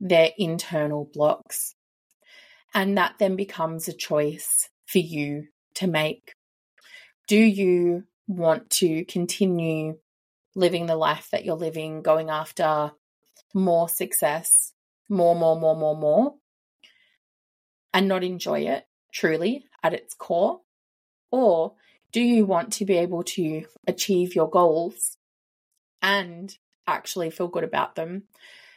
They're 0.00 0.32
internal 0.38 1.08
blocks. 1.12 1.74
And 2.74 2.98
that 2.98 3.14
then 3.18 3.36
becomes 3.36 3.88
a 3.88 3.92
choice 3.92 4.68
for 4.86 4.98
you 4.98 5.48
to 5.78 5.86
make. 5.86 6.34
Do 7.26 7.36
you 7.36 8.04
want 8.26 8.70
to 8.70 9.04
continue 9.04 9.98
living 10.54 10.86
the 10.86 10.96
life 10.96 11.28
that 11.32 11.44
you're 11.44 11.56
living, 11.56 12.02
going 12.02 12.30
after 12.30 12.92
more 13.54 13.88
success, 13.88 14.72
more, 15.08 15.34
more, 15.34 15.58
more, 15.58 15.76
more, 15.76 15.96
more, 15.96 16.34
and 17.94 18.08
not 18.08 18.24
enjoy 18.24 18.60
it 18.60 18.86
truly 19.12 19.64
at 19.82 19.94
its 19.94 20.14
core? 20.14 20.60
Or 21.30 21.74
do 22.12 22.20
you 22.20 22.44
want 22.46 22.72
to 22.74 22.84
be 22.84 22.96
able 22.98 23.22
to 23.22 23.64
achieve 23.86 24.34
your 24.34 24.48
goals 24.48 25.16
and 26.00 26.56
actually 26.86 27.30
feel 27.30 27.48
good 27.48 27.64
about 27.64 27.94
them? 27.94 28.24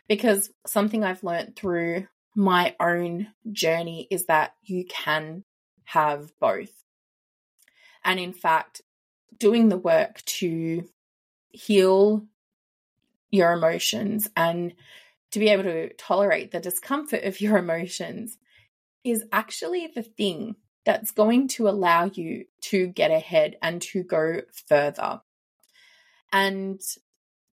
Because 0.07 0.51
something 0.65 1.03
I've 1.03 1.23
learned 1.23 1.55
through 1.55 2.07
my 2.35 2.75
own 2.79 3.27
journey 3.51 4.07
is 4.09 4.25
that 4.25 4.53
you 4.63 4.85
can 4.85 5.43
have 5.85 6.31
both. 6.39 6.80
And 8.03 8.19
in 8.19 8.33
fact, 8.33 8.81
doing 9.37 9.69
the 9.69 9.77
work 9.77 10.23
to 10.25 10.87
heal 11.49 12.25
your 13.29 13.53
emotions 13.53 14.29
and 14.35 14.73
to 15.31 15.39
be 15.39 15.49
able 15.49 15.63
to 15.63 15.93
tolerate 15.93 16.51
the 16.51 16.59
discomfort 16.59 17.23
of 17.23 17.39
your 17.41 17.57
emotions 17.57 18.37
is 19.03 19.23
actually 19.31 19.87
the 19.93 20.03
thing 20.03 20.55
that's 20.85 21.11
going 21.11 21.47
to 21.47 21.69
allow 21.69 22.05
you 22.05 22.45
to 22.61 22.87
get 22.87 23.11
ahead 23.11 23.55
and 23.61 23.81
to 23.81 24.03
go 24.03 24.41
further. 24.67 25.21
And 26.31 26.81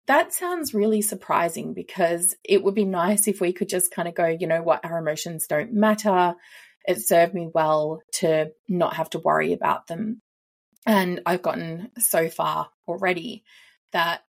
that 0.08 0.34
sounds 0.34 0.74
really 0.74 1.02
surprising 1.02 1.74
because 1.74 2.36
it 2.44 2.64
would 2.64 2.76
be 2.76 2.86
nice 2.86 3.28
if 3.28 3.40
we 3.40 3.54
could 3.54 3.70
just 3.70 3.94
kind 3.94 4.08
of 4.08 4.16
go, 4.16 4.28
you 4.28 4.48
know 4.48 4.62
what, 4.62 4.84
our 4.84 4.98
emotions 4.98 5.48
don't 5.48 5.74
matter. 5.74 6.36
It 6.86 7.00
served 7.00 7.34
me 7.34 7.50
well 7.54 8.02
to 8.16 8.52
not 8.68 8.96
have 8.96 9.10
to 9.12 9.20
worry 9.20 9.54
about 9.54 9.88
them. 9.88 10.22
And 10.86 11.22
I've 11.26 11.41
gotten 11.41 11.91
so 11.98 12.30
far 12.30 12.69
already 12.88 13.43
that 13.91 14.24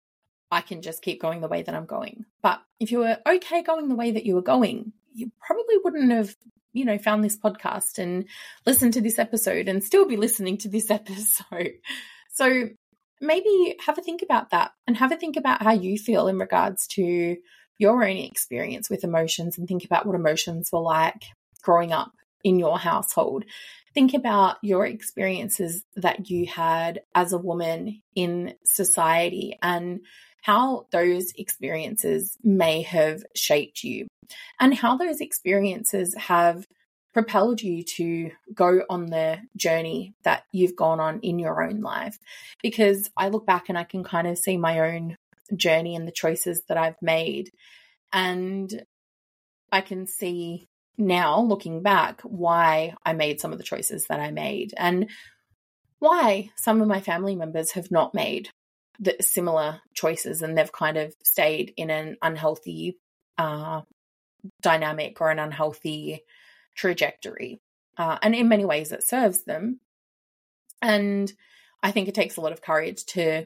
I 0.51 0.61
can 0.61 0.81
just 0.81 1.01
keep 1.01 1.21
going 1.21 1.41
the 1.41 1.47
way 1.47 1.61
that 1.63 1.73
I'm 1.73 1.85
going. 1.85 2.25
But 2.41 2.61
if 2.79 2.91
you 2.91 2.99
were 2.99 3.17
okay 3.27 3.63
going 3.63 3.87
the 3.87 3.95
way 3.95 4.11
that 4.11 4.25
you 4.25 4.35
were 4.35 4.41
going, 4.41 4.91
you 5.13 5.31
probably 5.45 5.75
wouldn't 5.83 6.11
have, 6.11 6.35
you 6.73 6.83
know, 6.83 6.97
found 6.97 7.23
this 7.23 7.37
podcast 7.37 7.97
and 7.97 8.25
listened 8.65 8.93
to 8.93 9.01
this 9.01 9.17
episode 9.17 9.69
and 9.69 9.83
still 9.83 10.05
be 10.05 10.17
listening 10.17 10.57
to 10.59 10.69
this 10.69 10.91
episode. 10.91 11.73
So 12.33 12.69
maybe 13.21 13.75
have 13.85 13.97
a 13.97 14.01
think 14.01 14.21
about 14.21 14.49
that 14.49 14.71
and 14.87 14.97
have 14.97 15.11
a 15.11 15.17
think 15.17 15.37
about 15.37 15.61
how 15.61 15.71
you 15.71 15.97
feel 15.97 16.27
in 16.27 16.37
regards 16.37 16.87
to 16.87 17.37
your 17.77 18.03
own 18.03 18.17
experience 18.17 18.89
with 18.89 19.03
emotions 19.03 19.57
and 19.57 19.67
think 19.67 19.85
about 19.85 20.05
what 20.05 20.15
emotions 20.15 20.69
were 20.71 20.81
like 20.81 21.23
growing 21.61 21.93
up 21.93 22.11
in 22.43 22.59
your 22.59 22.77
household. 22.77 23.45
Think 23.93 24.13
about 24.13 24.57
your 24.61 24.85
experiences 24.85 25.83
that 25.95 26.29
you 26.29 26.47
had 26.47 27.01
as 27.13 27.33
a 27.33 27.37
woman 27.37 28.01
in 28.15 28.55
society 28.63 29.57
and 29.61 30.01
how 30.41 30.87
those 30.91 31.31
experiences 31.37 32.37
may 32.43 32.81
have 32.83 33.23
shaped 33.35 33.83
you 33.83 34.07
and 34.59 34.73
how 34.73 34.97
those 34.97 35.21
experiences 35.21 36.15
have 36.15 36.65
propelled 37.13 37.61
you 37.61 37.83
to 37.83 38.31
go 38.53 38.81
on 38.89 39.07
the 39.07 39.39
journey 39.57 40.13
that 40.23 40.43
you've 40.53 40.75
gone 40.75 40.99
on 40.99 41.19
in 41.19 41.39
your 41.39 41.61
own 41.61 41.81
life. 41.81 42.17
Because 42.63 43.09
I 43.17 43.27
look 43.27 43.45
back 43.45 43.69
and 43.69 43.77
I 43.77 43.83
can 43.83 44.03
kind 44.03 44.27
of 44.27 44.37
see 44.37 44.57
my 44.57 44.79
own 44.95 45.15
journey 45.55 45.95
and 45.95 46.07
the 46.07 46.13
choices 46.13 46.63
that 46.69 46.77
I've 46.77 47.01
made. 47.01 47.51
And 48.13 48.83
I 49.71 49.81
can 49.81 50.07
see 50.07 50.67
now, 50.97 51.41
looking 51.41 51.81
back, 51.81 52.21
why 52.21 52.95
I 53.05 53.13
made 53.13 53.39
some 53.39 53.51
of 53.51 53.57
the 53.57 53.63
choices 53.63 54.07
that 54.07 54.19
I 54.19 54.31
made 54.31 54.73
and 54.77 55.09
why 55.99 56.51
some 56.55 56.81
of 56.81 56.87
my 56.87 57.01
family 57.01 57.35
members 57.35 57.71
have 57.71 57.91
not 57.91 58.13
made 58.13 58.49
the 58.99 59.15
similar 59.19 59.81
choices 59.93 60.41
and 60.41 60.57
they've 60.57 60.71
kind 60.71 60.97
of 60.97 61.13
stayed 61.23 61.73
in 61.77 61.89
an 61.89 62.17
unhealthy 62.21 62.97
uh, 63.37 63.81
dynamic 64.61 65.19
or 65.21 65.31
an 65.31 65.39
unhealthy 65.39 66.23
trajectory. 66.75 67.59
Uh, 67.97 68.17
and 68.21 68.35
in 68.35 68.47
many 68.47 68.65
ways, 68.65 68.91
it 68.91 69.05
serves 69.05 69.43
them. 69.43 69.79
And 70.81 71.31
I 71.83 71.91
think 71.91 72.07
it 72.07 72.15
takes 72.15 72.37
a 72.37 72.41
lot 72.41 72.51
of 72.51 72.61
courage 72.61 73.05
to 73.07 73.45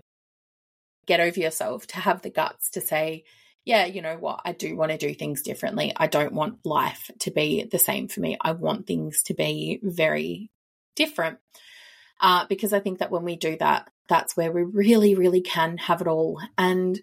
get 1.06 1.20
over 1.20 1.40
yourself, 1.40 1.88
to 1.88 1.98
have 1.98 2.22
the 2.22 2.30
guts 2.30 2.70
to 2.72 2.82
say, 2.82 3.24
yeah, 3.66 3.86
you 3.86 4.02
know 4.02 4.16
what, 4.18 4.42
I 4.46 4.52
do 4.52 4.76
want 4.78 4.92
to 4.92 4.98
do 4.98 5.14
things 5.14 5.42
differently. 5.42 5.92
I 5.96 6.06
don't 6.08 6.34
want 6.34 6.66
life 6.66 7.10
to 7.20 7.32
be 7.32 7.64
the 7.64 7.80
same 7.80 8.08
for 8.08 8.20
me. 8.20 8.38
I 8.40 8.52
want 8.52 8.86
things 8.86 9.24
to 9.24 9.34
be 9.34 9.80
very 9.82 10.52
different. 10.96 11.40
Uh, 12.22 12.46
because 12.48 12.72
I 12.72 12.80
think 12.80 13.00
that 13.00 13.12
when 13.12 13.24
we 13.24 13.36
do 13.36 13.58
that, 13.58 13.90
that's 14.08 14.38
where 14.38 14.52
we 14.52 14.64
really, 14.64 15.16
really 15.16 15.42
can 15.42 15.78
have 15.78 16.00
it 16.00 16.08
all. 16.08 16.40
And 16.58 17.02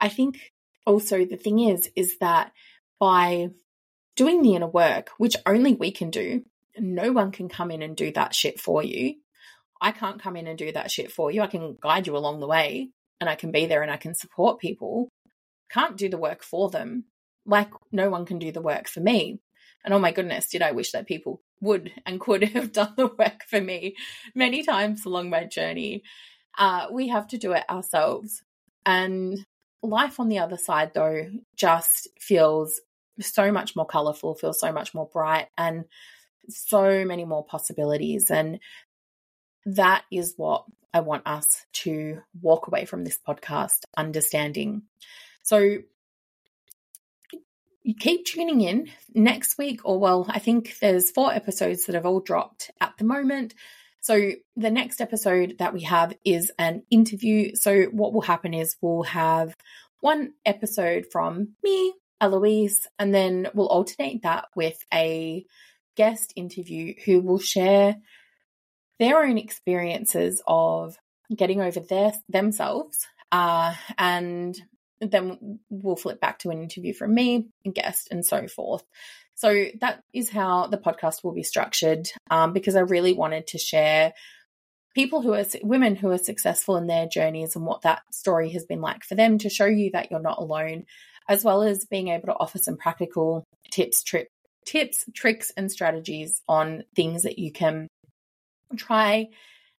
I 0.00 0.08
think 0.08 0.52
also 0.86 1.24
the 1.24 1.36
thing 1.36 1.58
is, 1.58 1.90
is 1.96 2.18
that 2.18 2.52
by 3.00 3.48
doing 4.14 4.42
the 4.42 4.54
inner 4.54 4.68
work, 4.68 5.10
which 5.18 5.36
only 5.46 5.74
we 5.74 5.90
can 5.90 6.10
do, 6.10 6.44
no 6.78 7.12
one 7.12 7.32
can 7.32 7.48
come 7.48 7.70
in 7.70 7.82
and 7.82 7.96
do 7.96 8.12
that 8.12 8.34
shit 8.34 8.60
for 8.60 8.82
you. 8.82 9.16
I 9.80 9.90
can't 9.90 10.22
come 10.22 10.36
in 10.36 10.46
and 10.46 10.58
do 10.58 10.70
that 10.72 10.90
shit 10.90 11.10
for 11.10 11.30
you. 11.30 11.42
I 11.42 11.46
can 11.46 11.76
guide 11.80 12.06
you 12.06 12.16
along 12.16 12.40
the 12.40 12.46
way 12.46 12.90
and 13.20 13.28
I 13.28 13.34
can 13.34 13.50
be 13.50 13.66
there 13.66 13.82
and 13.82 13.90
I 13.90 13.96
can 13.96 14.14
support 14.14 14.60
people. 14.60 15.08
Can't 15.70 15.96
do 15.96 16.08
the 16.08 16.18
work 16.18 16.42
for 16.42 16.70
them. 16.70 17.04
Like 17.46 17.70
no 17.92 18.10
one 18.10 18.26
can 18.26 18.38
do 18.38 18.52
the 18.52 18.62
work 18.62 18.88
for 18.88 19.00
me. 19.00 19.40
And 19.84 19.92
oh 19.92 19.98
my 19.98 20.12
goodness, 20.12 20.48
did 20.48 20.62
I 20.62 20.72
wish 20.72 20.92
that 20.92 21.06
people 21.06 21.42
would 21.60 21.92
and 22.06 22.20
could 22.20 22.42
have 22.54 22.72
done 22.72 22.94
the 22.96 23.08
work 23.08 23.44
for 23.48 23.60
me 23.60 23.96
many 24.34 24.62
times 24.62 25.04
along 25.04 25.30
my 25.30 25.44
journey. 25.44 26.02
Uh, 26.56 26.86
we 26.90 27.08
have 27.08 27.26
to 27.28 27.38
do 27.38 27.52
it 27.52 27.64
ourselves. 27.68 28.42
And 28.86 29.44
life 29.82 30.20
on 30.20 30.28
the 30.28 30.38
other 30.38 30.56
side, 30.56 30.92
though, 30.94 31.30
just 31.56 32.08
feels 32.20 32.80
so 33.20 33.50
much 33.52 33.76
more 33.76 33.86
colorful, 33.86 34.34
feels 34.34 34.60
so 34.60 34.72
much 34.72 34.94
more 34.94 35.08
bright, 35.12 35.48
and 35.56 35.84
so 36.48 37.04
many 37.04 37.24
more 37.24 37.44
possibilities. 37.44 38.30
And 38.30 38.60
that 39.66 40.04
is 40.12 40.34
what 40.36 40.64
I 40.92 41.00
want 41.00 41.26
us 41.26 41.64
to 41.72 42.20
walk 42.40 42.68
away 42.68 42.84
from 42.84 43.04
this 43.04 43.18
podcast 43.26 43.80
understanding. 43.96 44.82
So 45.44 45.78
you 47.82 47.94
keep 47.94 48.24
tuning 48.24 48.62
in 48.62 48.88
next 49.14 49.58
week, 49.58 49.82
or 49.84 50.00
well, 50.00 50.26
I 50.28 50.38
think 50.38 50.78
there's 50.80 51.10
four 51.10 51.32
episodes 51.32 51.84
that 51.84 51.94
have 51.94 52.06
all 52.06 52.20
dropped 52.20 52.70
at 52.80 52.94
the 52.98 53.04
moment. 53.04 53.54
So 54.00 54.32
the 54.56 54.70
next 54.70 55.02
episode 55.02 55.56
that 55.58 55.74
we 55.74 55.82
have 55.82 56.14
is 56.24 56.50
an 56.58 56.82
interview. 56.90 57.54
So 57.54 57.84
what 57.84 58.14
will 58.14 58.22
happen 58.22 58.54
is 58.54 58.76
we'll 58.80 59.02
have 59.04 59.54
one 60.00 60.32
episode 60.46 61.06
from 61.12 61.56
me, 61.62 61.92
Eloise, 62.22 62.86
and 62.98 63.14
then 63.14 63.48
we'll 63.54 63.68
alternate 63.68 64.22
that 64.22 64.46
with 64.56 64.82
a 64.92 65.44
guest 65.94 66.32
interview 66.36 66.94
who 67.04 67.20
will 67.20 67.38
share 67.38 67.96
their 68.98 69.22
own 69.22 69.36
experiences 69.36 70.42
of 70.46 70.96
getting 71.34 71.60
over 71.60 71.80
their 71.80 72.12
themselves 72.30 73.06
uh, 73.30 73.74
and 73.98 74.58
then 75.00 75.58
we'll 75.70 75.96
flip 75.96 76.20
back 76.20 76.38
to 76.40 76.50
an 76.50 76.62
interview 76.62 76.94
from 76.94 77.14
me, 77.14 77.48
guest, 77.72 78.08
and 78.10 78.24
so 78.24 78.46
forth. 78.48 78.84
So 79.34 79.66
that 79.80 80.02
is 80.12 80.30
how 80.30 80.68
the 80.68 80.78
podcast 80.78 81.24
will 81.24 81.32
be 81.32 81.42
structured 81.42 82.08
um, 82.30 82.52
because 82.52 82.76
I 82.76 82.80
really 82.80 83.12
wanted 83.12 83.48
to 83.48 83.58
share 83.58 84.12
people 84.94 85.22
who 85.22 85.34
are 85.34 85.44
women 85.62 85.96
who 85.96 86.10
are 86.10 86.18
successful 86.18 86.76
in 86.76 86.86
their 86.86 87.06
journeys 87.06 87.56
and 87.56 87.66
what 87.66 87.82
that 87.82 88.02
story 88.12 88.50
has 88.50 88.64
been 88.64 88.80
like 88.80 89.04
for 89.04 89.16
them 89.16 89.38
to 89.38 89.50
show 89.50 89.66
you 89.66 89.90
that 89.92 90.10
you're 90.10 90.20
not 90.20 90.38
alone, 90.38 90.84
as 91.28 91.44
well 91.44 91.62
as 91.62 91.84
being 91.84 92.08
able 92.08 92.26
to 92.26 92.34
offer 92.34 92.58
some 92.58 92.76
practical 92.76 93.44
tips, 93.70 94.02
trip, 94.04 94.28
tips, 94.64 95.04
tricks, 95.12 95.50
and 95.56 95.70
strategies 95.70 96.40
on 96.48 96.84
things 96.94 97.24
that 97.24 97.38
you 97.38 97.50
can 97.50 97.88
try 98.76 99.28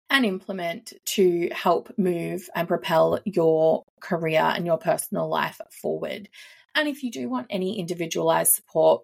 and 0.09 0.25
implement 0.25 0.93
to 1.05 1.49
help 1.51 1.91
move 1.97 2.49
and 2.55 2.67
propel 2.67 3.19
your 3.25 3.83
career 3.99 4.41
and 4.41 4.65
your 4.65 4.77
personal 4.77 5.27
life 5.27 5.59
forward. 5.71 6.29
And 6.75 6.87
if 6.87 7.03
you 7.03 7.11
do 7.11 7.29
want 7.29 7.47
any 7.49 7.79
individualized 7.79 8.53
support, 8.53 9.03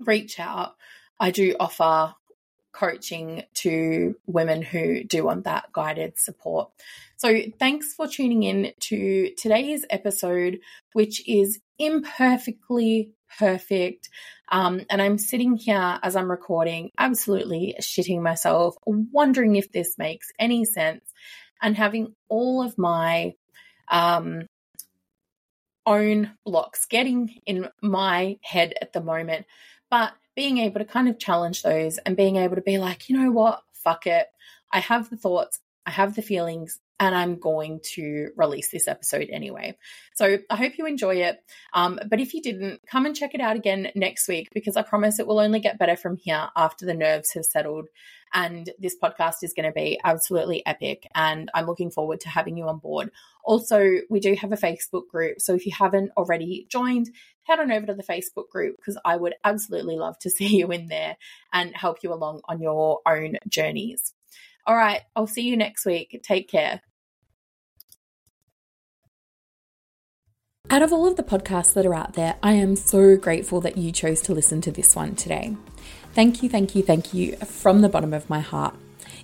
reach 0.00 0.38
out. 0.38 0.74
I 1.18 1.30
do 1.30 1.54
offer 1.58 2.14
coaching 2.72 3.44
to 3.54 4.16
women 4.26 4.62
who 4.62 5.04
do 5.04 5.24
want 5.24 5.44
that 5.44 5.72
guided 5.72 6.18
support. 6.18 6.70
So, 7.16 7.40
thanks 7.58 7.94
for 7.94 8.08
tuning 8.08 8.42
in 8.42 8.72
to 8.80 9.30
today's 9.38 9.84
episode, 9.90 10.58
which 10.92 11.26
is 11.28 11.60
imperfectly 11.78 13.12
perfect. 13.38 14.08
Um, 14.50 14.82
and 14.90 15.00
I'm 15.00 15.18
sitting 15.18 15.56
here 15.56 15.98
as 16.02 16.16
I'm 16.16 16.30
recording, 16.30 16.90
absolutely 16.98 17.74
shitting 17.80 18.20
myself, 18.22 18.76
wondering 18.86 19.56
if 19.56 19.72
this 19.72 19.96
makes 19.98 20.28
any 20.38 20.64
sense, 20.64 21.04
and 21.62 21.76
having 21.76 22.14
all 22.28 22.62
of 22.62 22.76
my 22.76 23.34
um, 23.88 24.46
own 25.86 26.32
blocks 26.44 26.86
getting 26.86 27.40
in 27.46 27.68
my 27.80 28.38
head 28.42 28.74
at 28.82 28.92
the 28.92 29.00
moment. 29.00 29.46
But 29.90 30.12
being 30.34 30.58
able 30.58 30.80
to 30.80 30.86
kind 30.86 31.08
of 31.08 31.18
challenge 31.18 31.62
those 31.62 31.98
and 31.98 32.16
being 32.16 32.36
able 32.36 32.56
to 32.56 32.62
be 32.62 32.78
like, 32.78 33.08
you 33.08 33.18
know 33.18 33.30
what, 33.30 33.62
fuck 33.72 34.06
it. 34.06 34.26
I 34.72 34.80
have 34.80 35.10
the 35.10 35.16
thoughts, 35.16 35.60
I 35.84 35.90
have 35.90 36.14
the 36.14 36.22
feelings, 36.22 36.80
and 37.02 37.16
I'm 37.16 37.34
going 37.34 37.80
to 37.94 38.30
release 38.36 38.70
this 38.70 38.86
episode 38.86 39.28
anyway. 39.28 39.76
So 40.14 40.38
I 40.48 40.54
hope 40.54 40.78
you 40.78 40.86
enjoy 40.86 41.16
it. 41.16 41.42
Um, 41.72 41.98
but 42.08 42.20
if 42.20 42.32
you 42.32 42.40
didn't, 42.40 42.86
come 42.86 43.06
and 43.06 43.16
check 43.16 43.34
it 43.34 43.40
out 43.40 43.56
again 43.56 43.90
next 43.96 44.28
week 44.28 44.50
because 44.54 44.76
I 44.76 44.82
promise 44.82 45.18
it 45.18 45.26
will 45.26 45.40
only 45.40 45.58
get 45.58 45.80
better 45.80 45.96
from 45.96 46.16
here 46.16 46.48
after 46.54 46.86
the 46.86 46.94
nerves 46.94 47.32
have 47.32 47.44
settled. 47.44 47.88
And 48.32 48.70
this 48.78 48.94
podcast 49.02 49.42
is 49.42 49.52
going 49.52 49.66
to 49.66 49.72
be 49.72 49.98
absolutely 50.04 50.64
epic. 50.64 51.08
And 51.12 51.50
I'm 51.52 51.66
looking 51.66 51.90
forward 51.90 52.20
to 52.20 52.28
having 52.28 52.56
you 52.56 52.68
on 52.68 52.78
board. 52.78 53.10
Also, 53.42 53.96
we 54.08 54.20
do 54.20 54.36
have 54.36 54.52
a 54.52 54.56
Facebook 54.56 55.08
group. 55.08 55.40
So 55.40 55.54
if 55.54 55.66
you 55.66 55.72
haven't 55.76 56.12
already 56.16 56.68
joined, 56.70 57.10
head 57.42 57.58
on 57.58 57.72
over 57.72 57.86
to 57.86 57.94
the 57.94 58.04
Facebook 58.04 58.48
group 58.48 58.76
because 58.76 58.96
I 59.04 59.16
would 59.16 59.34
absolutely 59.42 59.96
love 59.96 60.20
to 60.20 60.30
see 60.36 60.56
you 60.56 60.70
in 60.70 60.86
there 60.86 61.16
and 61.52 61.74
help 61.74 62.04
you 62.04 62.12
along 62.12 62.42
on 62.44 62.60
your 62.60 63.00
own 63.04 63.38
journeys. 63.48 64.14
All 64.64 64.76
right, 64.76 65.00
I'll 65.16 65.26
see 65.26 65.42
you 65.42 65.56
next 65.56 65.84
week. 65.84 66.20
Take 66.22 66.48
care. 66.48 66.80
Out 70.72 70.80
of 70.80 70.90
all 70.90 71.06
of 71.06 71.16
the 71.16 71.22
podcasts 71.22 71.74
that 71.74 71.84
are 71.84 71.92
out 71.92 72.14
there, 72.14 72.36
I 72.42 72.52
am 72.52 72.76
so 72.76 73.14
grateful 73.18 73.60
that 73.60 73.76
you 73.76 73.92
chose 73.92 74.22
to 74.22 74.32
listen 74.32 74.62
to 74.62 74.70
this 74.70 74.96
one 74.96 75.14
today. 75.14 75.54
Thank 76.14 76.42
you, 76.42 76.48
thank 76.48 76.74
you, 76.74 76.82
thank 76.82 77.12
you 77.12 77.36
from 77.36 77.82
the 77.82 77.90
bottom 77.90 78.14
of 78.14 78.30
my 78.30 78.40
heart. 78.40 78.74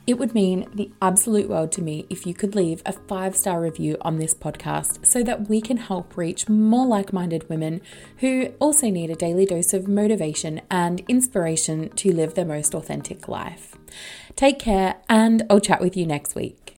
It 0.07 0.19
would 0.19 0.35
mean 0.35 0.69
the 0.75 0.91
absolute 1.01 1.49
world 1.49 1.73
to 1.73 1.81
me 1.81 2.05
if 2.11 2.27
you 2.27 2.35
could 2.35 2.55
leave 2.55 2.83
a 2.85 2.93
five 2.93 3.35
star 3.35 3.63
review 3.63 3.97
on 4.03 4.19
this 4.19 4.35
podcast 4.35 5.07
so 5.07 5.23
that 5.23 5.49
we 5.49 5.63
can 5.63 5.79
help 5.79 6.19
reach 6.19 6.51
more 6.51 6.87
like 6.87 7.15
minded 7.15 7.49
women 7.49 7.81
who 8.19 8.53
also 8.59 8.91
need 8.91 9.09
a 9.09 9.17
daily 9.17 9.47
dose 9.47 9.73
of 9.73 9.89
motivation 9.89 10.61
and 10.71 11.01
inspiration 11.09 11.89
to 11.97 12.15
live 12.15 12.35
their 12.35 12.45
most 12.45 12.75
authentic 12.75 13.27
life. 13.27 13.75
Take 14.37 14.59
care, 14.59 14.97
and 15.09 15.45
I'll 15.49 15.61
chat 15.61 15.81
with 15.81 15.97
you 15.97 16.05
next 16.05 16.35
week. 16.35 16.59